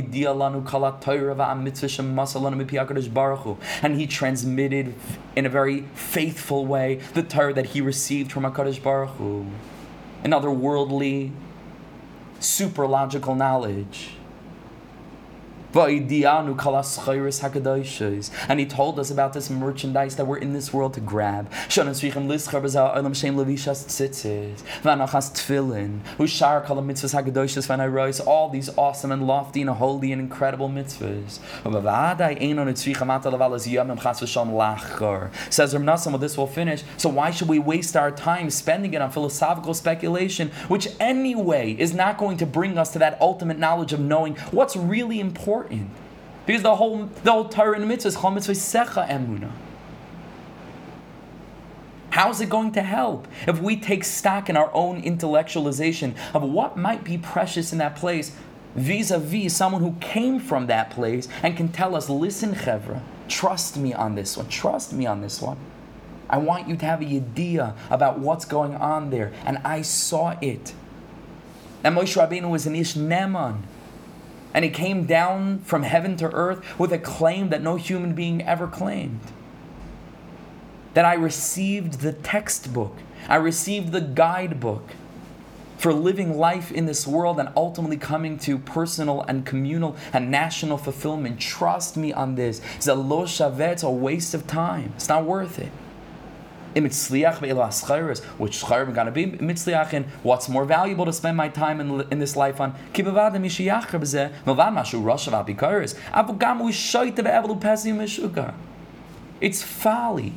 [3.96, 4.94] he transmitted
[5.38, 9.46] in a very faithful way the Torah that he received from HaKadosh Baruch Hu.
[10.22, 11.32] Another worldly,
[12.42, 14.19] super logical knowledge.
[18.50, 21.52] And he told us about this merchandise that we're in this world to grab.
[28.26, 31.40] All these awesome and lofty and holy and incredible mitzvahs.
[35.50, 36.84] Says Ramnasam, well, this will finish.
[36.98, 41.94] So why should we waste our time spending it on philosophical speculation, which anyway is
[41.94, 45.59] not going to bring us to that ultimate knowledge of knowing what's really important?
[45.60, 45.90] Important
[46.46, 49.52] because the whole the whole Torah and mitzvah is secha.
[52.12, 56.42] How is it going to help if we take stock in our own intellectualization of
[56.42, 58.36] what might be precious in that place,
[58.76, 63.94] vis-a-vis someone who came from that place and can tell us, "Listen, chevra, trust me
[63.94, 64.48] on this one.
[64.48, 65.58] Trust me on this one.
[66.30, 70.36] I want you to have an idea about what's going on there, and I saw
[70.42, 70.74] it."
[71.84, 73.58] And Moshe Rabbeinu was an Ish Neman.
[74.54, 78.42] And he came down from heaven to earth with a claim that no human being
[78.42, 79.20] ever claimed.
[80.96, 82.96] That I received the textbook,
[83.28, 84.90] I received the guidebook
[85.78, 90.78] for living life in this world and ultimately coming to personal and communal and national
[90.78, 91.40] fulfillment.
[91.40, 92.62] Trust me on this.
[92.76, 94.92] It's a lo shavet, it's a waste of time.
[94.98, 95.72] It's not worth it.
[98.38, 100.06] Which schar am gonna be mitzliach in?
[100.24, 102.74] What's more valuable to spend my time in, in this life on?
[109.42, 110.34] It's folly.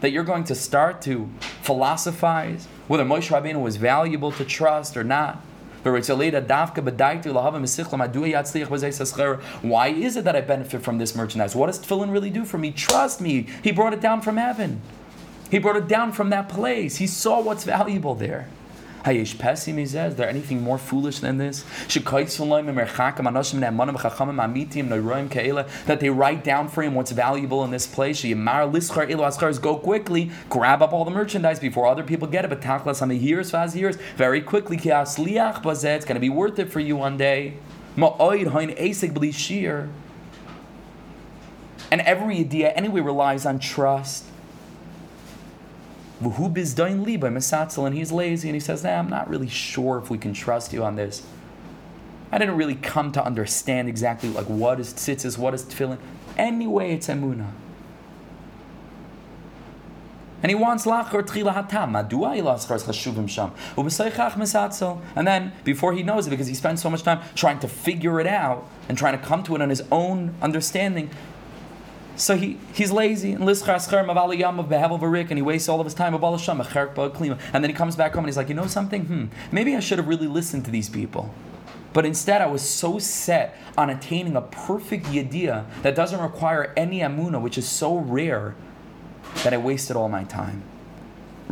[0.00, 1.28] That you're going to start to
[1.62, 5.42] philosophize whether Moshe Rabbeinu was valuable to trust or not.
[5.84, 5.98] Why
[9.88, 11.54] is it that I benefit from this merchandise?
[11.54, 12.70] What does tefillin really do for me?
[12.70, 14.80] Trust me, he brought it down from heaven.
[15.50, 16.96] He brought it down from that place.
[16.96, 18.48] He saw what's valuable there.
[19.04, 21.64] Hayesh Pesim, he says, is there anything more foolish than this?
[25.86, 28.22] That they write down for him what's valuable in this place.
[28.22, 32.48] Go quickly, grab up all the merchandise before other people get it.
[32.48, 34.76] But Taklas fast years, very quickly.
[34.76, 37.54] It's going to be worth it for you one day.
[41.90, 44.26] And every idea anyway relies on trust.
[46.24, 50.72] And he's lazy and he says, nah, I'm not really sure if we can trust
[50.72, 51.26] you on this.
[52.30, 55.98] I didn't really come to understand exactly like what is tzitzis, what is tefillin.
[56.38, 57.50] Anyway, it's emuna.
[60.42, 61.92] And he wants lachor tchila hatam.
[61.92, 63.52] Madua ilaschar chashuvim sham.
[65.14, 68.18] And then, before he knows it, because he spends so much time trying to figure
[68.18, 71.10] it out and trying to come to it on his own understanding,
[72.16, 73.44] so he, he's lazy and
[75.30, 78.36] and he wastes all of his time and then he comes back home and he's
[78.36, 79.04] like, you know something?
[79.04, 81.34] Hmm, maybe I should have really listened to these people.
[81.92, 87.00] But instead, I was so set on attaining a perfect idea that doesn't require any
[87.00, 88.54] amuna, which is so rare,
[89.44, 90.62] that I wasted all my time.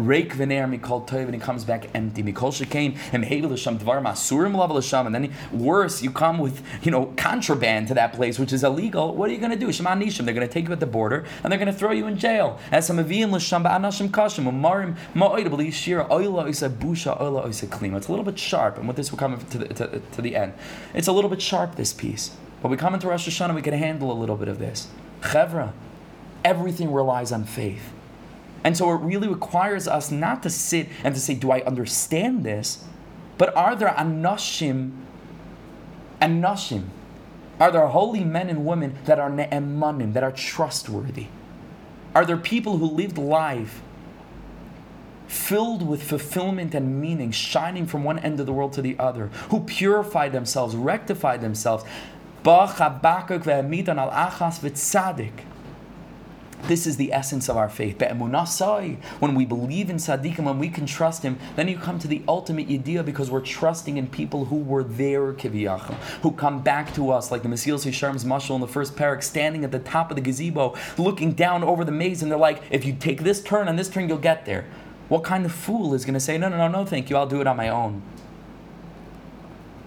[0.06, 2.22] Rake vener mikol toiv, and he comes back empty.
[2.22, 6.38] Mikol shekain and hevel l'sham dvar masurim level l'sham, and then he, worse, you come
[6.38, 9.14] with you know contraband to that place, which is illegal.
[9.14, 9.72] What are you going to do?
[9.72, 10.24] Shema nishim.
[10.24, 12.18] They're going to take you at the border and they're going to throw you in
[12.18, 12.58] jail.
[12.70, 17.96] As some avim l'sham ba'anashim kashim umarim ma'oid b'lishir oila isa busha oila isa klima.
[17.96, 20.36] It's a little bit sharp, and with this we're coming to the, to, to the
[20.36, 20.54] end.
[20.94, 23.74] It's a little bit sharp this piece, but we come into Rosh Hashanah, we can
[23.74, 24.88] handle a little bit of this.
[25.20, 25.72] Chevra,
[26.44, 27.92] everything relies on faith.
[28.62, 32.44] And so it really requires us not to sit and to say, Do I understand
[32.44, 32.84] this?
[33.38, 34.92] But are there anashim,
[36.20, 36.84] anashim?
[37.58, 41.26] Are there holy men and women that are ne'emanim, that are trustworthy?
[42.14, 43.82] Are there people who lived life
[45.28, 49.26] filled with fulfillment and meaning, shining from one end of the world to the other,
[49.50, 51.84] who purified themselves, rectified themselves?
[56.64, 58.00] This is the essence of our faith.
[58.00, 62.08] When we believe in Tzaddik and when we can trust him, then you come to
[62.08, 66.94] the ultimate idea because we're trusting in people who were there, kiviyachim, who come back
[66.94, 70.10] to us, like the Mesilas Yesharim's mashal in the first parak, standing at the top
[70.10, 73.42] of the gazebo, looking down over the maze, and they're like, if you take this
[73.42, 74.66] turn and this turn, you'll get there.
[75.08, 77.26] What kind of fool is going to say, no, no, no, no, thank you, I'll
[77.26, 78.02] do it on my own?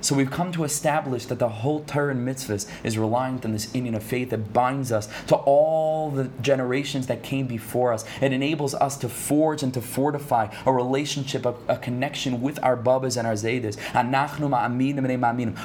[0.03, 3.67] So we've come to establish that the whole Torah and mitzvahs is reliant on this
[3.67, 8.03] inyan of faith that binds us to all the generations that came before us.
[8.21, 12.75] It enables us to forge and to fortify a relationship, a, a connection with our
[12.75, 13.77] Babas and our Zaydas.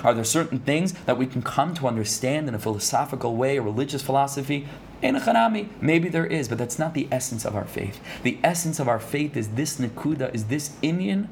[0.04, 3.62] Are there certain things that we can come to understand in a philosophical way, a
[3.62, 4.68] religious philosophy?
[5.02, 8.00] Maybe there is, but that's not the essence of our faith.
[8.22, 11.26] The essence of our faith is this nikuda, is this inyan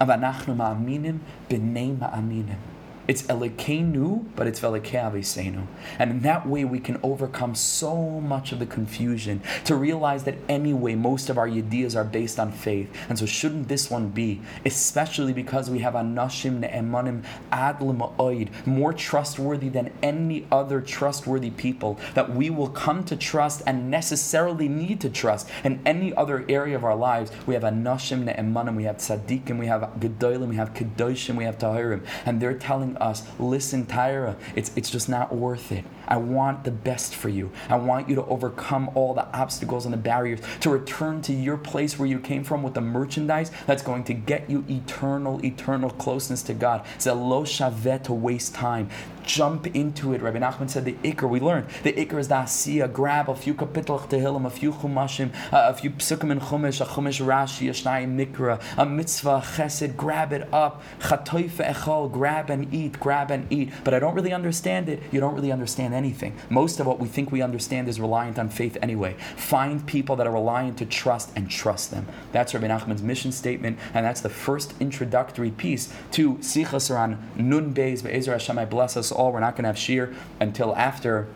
[0.00, 1.18] אבל אנחנו מאמינים
[1.50, 2.73] בני מאמינים.
[3.06, 5.66] It's Elokeinu, but it's Velekei
[5.98, 10.36] And in that way, we can overcome so much of the confusion to realize that
[10.48, 12.90] anyway, most of our ideas are based on faith.
[13.10, 14.40] And so, shouldn't this one be?
[14.64, 21.98] Especially because we have Anashim Ne'emanim Ad Ma'oid, more trustworthy than any other trustworthy people
[22.14, 26.74] that we will come to trust and necessarily need to trust in any other area
[26.74, 27.30] of our lives.
[27.46, 31.58] We have Anashim Ne'emanim, we have Tzaddikim, we have Gedolim, we have Kedoshim, we have
[31.58, 32.06] Tahirim.
[32.24, 35.84] And they're telling us, listen, Tyra, it's, it's just not worth it.
[36.08, 37.50] I want the best for you.
[37.68, 41.56] I want you to overcome all the obstacles and the barriers, to return to your
[41.56, 45.90] place where you came from with the merchandise that's going to get you eternal, eternal
[45.90, 46.84] closeness to God.
[46.96, 48.88] It's a lo shavet to waste time
[49.24, 50.22] jump into it.
[50.22, 53.54] Rabbi Nachman said the ikr, we learned, the ikr is the asiya, grab a few
[53.54, 57.72] kapitel tehillim, a few chumashim, uh, a few psukim and chumash, a chumash rashi, a
[57.72, 63.50] shnayim mikra, a mitzvah, chesed, grab it up, chatoif echol, grab and eat, grab and
[63.52, 63.72] eat.
[63.82, 65.02] But I don't really understand it.
[65.10, 66.36] You don't really understand anything.
[66.50, 69.16] Most of what we think we understand is reliant on faith anyway.
[69.36, 72.06] Find people that are reliant to trust and trust them.
[72.32, 77.72] That's Rabbi Nachman's mission statement, and that's the first introductory piece to Sichas Haran Nun
[77.72, 78.58] Beis Be'ezer Hashem.
[78.58, 79.32] I bless us all.
[79.32, 81.28] We're not going to have shiur until after,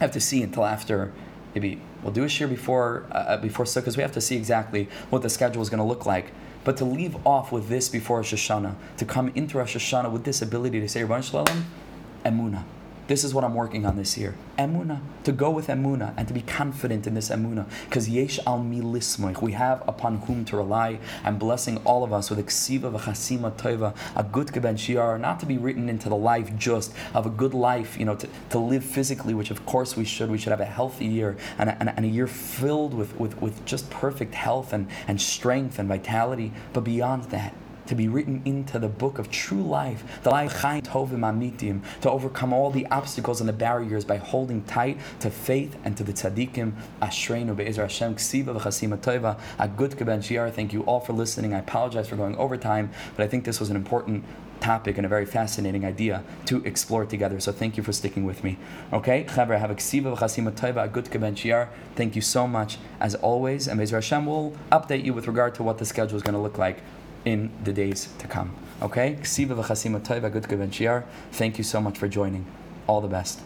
[0.00, 1.12] have to see until after
[1.54, 3.82] maybe we'll do a shiur before uh, before Sukkot.
[3.82, 6.32] Because we have to see exactly what the schedule is going to look like.
[6.64, 10.24] But to leave off with this before Rosh Hashanah, to come into Rosh Hashanah with
[10.24, 11.66] this ability to say, Rabban Shalom,
[12.24, 12.64] Emunah.
[13.12, 14.34] This is what I'm working on this year.
[14.58, 15.02] Emuna.
[15.24, 17.66] To go with emuna and to be confident in this emuna.
[17.84, 19.42] Because yesh al mi lismoich.
[19.42, 20.98] We have upon whom to rely.
[21.22, 25.44] I'm blessing all of us with ksiva v'chasima toiva, a good keben shiar, not to
[25.44, 28.82] be written into the life just of a good life, you know, to, to live
[28.82, 30.30] physically, which of course we should.
[30.30, 33.20] We should have a healthy year and a, and a, and a year filled with,
[33.20, 36.50] with, with just perfect health and, and strength and vitality.
[36.72, 37.54] But beyond that,
[37.86, 42.70] to be written into the book of true life, the life amitim, to overcome all
[42.70, 46.72] the obstacles and the barriers by holding tight to faith and to the tzaddikim.
[47.00, 49.38] Ashreinu be'ezer Hashem ksiva v'chasima toiva.
[49.58, 50.52] A good keben shiar.
[50.52, 51.54] Thank you all for listening.
[51.54, 54.24] I apologize for going over time, but I think this was an important
[54.60, 57.40] topic and a very fascinating idea to explore together.
[57.40, 58.58] So thank you for sticking with me.
[58.92, 61.68] Okay, Chaver, have a ksiva v'chasima toiva, a good keben shiar.
[61.96, 65.62] Thank you so much as always, and Be'ezer Hashem will update you with regard to
[65.62, 66.78] what the schedule is going to look like
[67.24, 68.54] in the days to come.
[68.80, 69.16] Okay?
[71.30, 72.46] Thank you so much for joining.
[72.86, 73.40] All the best.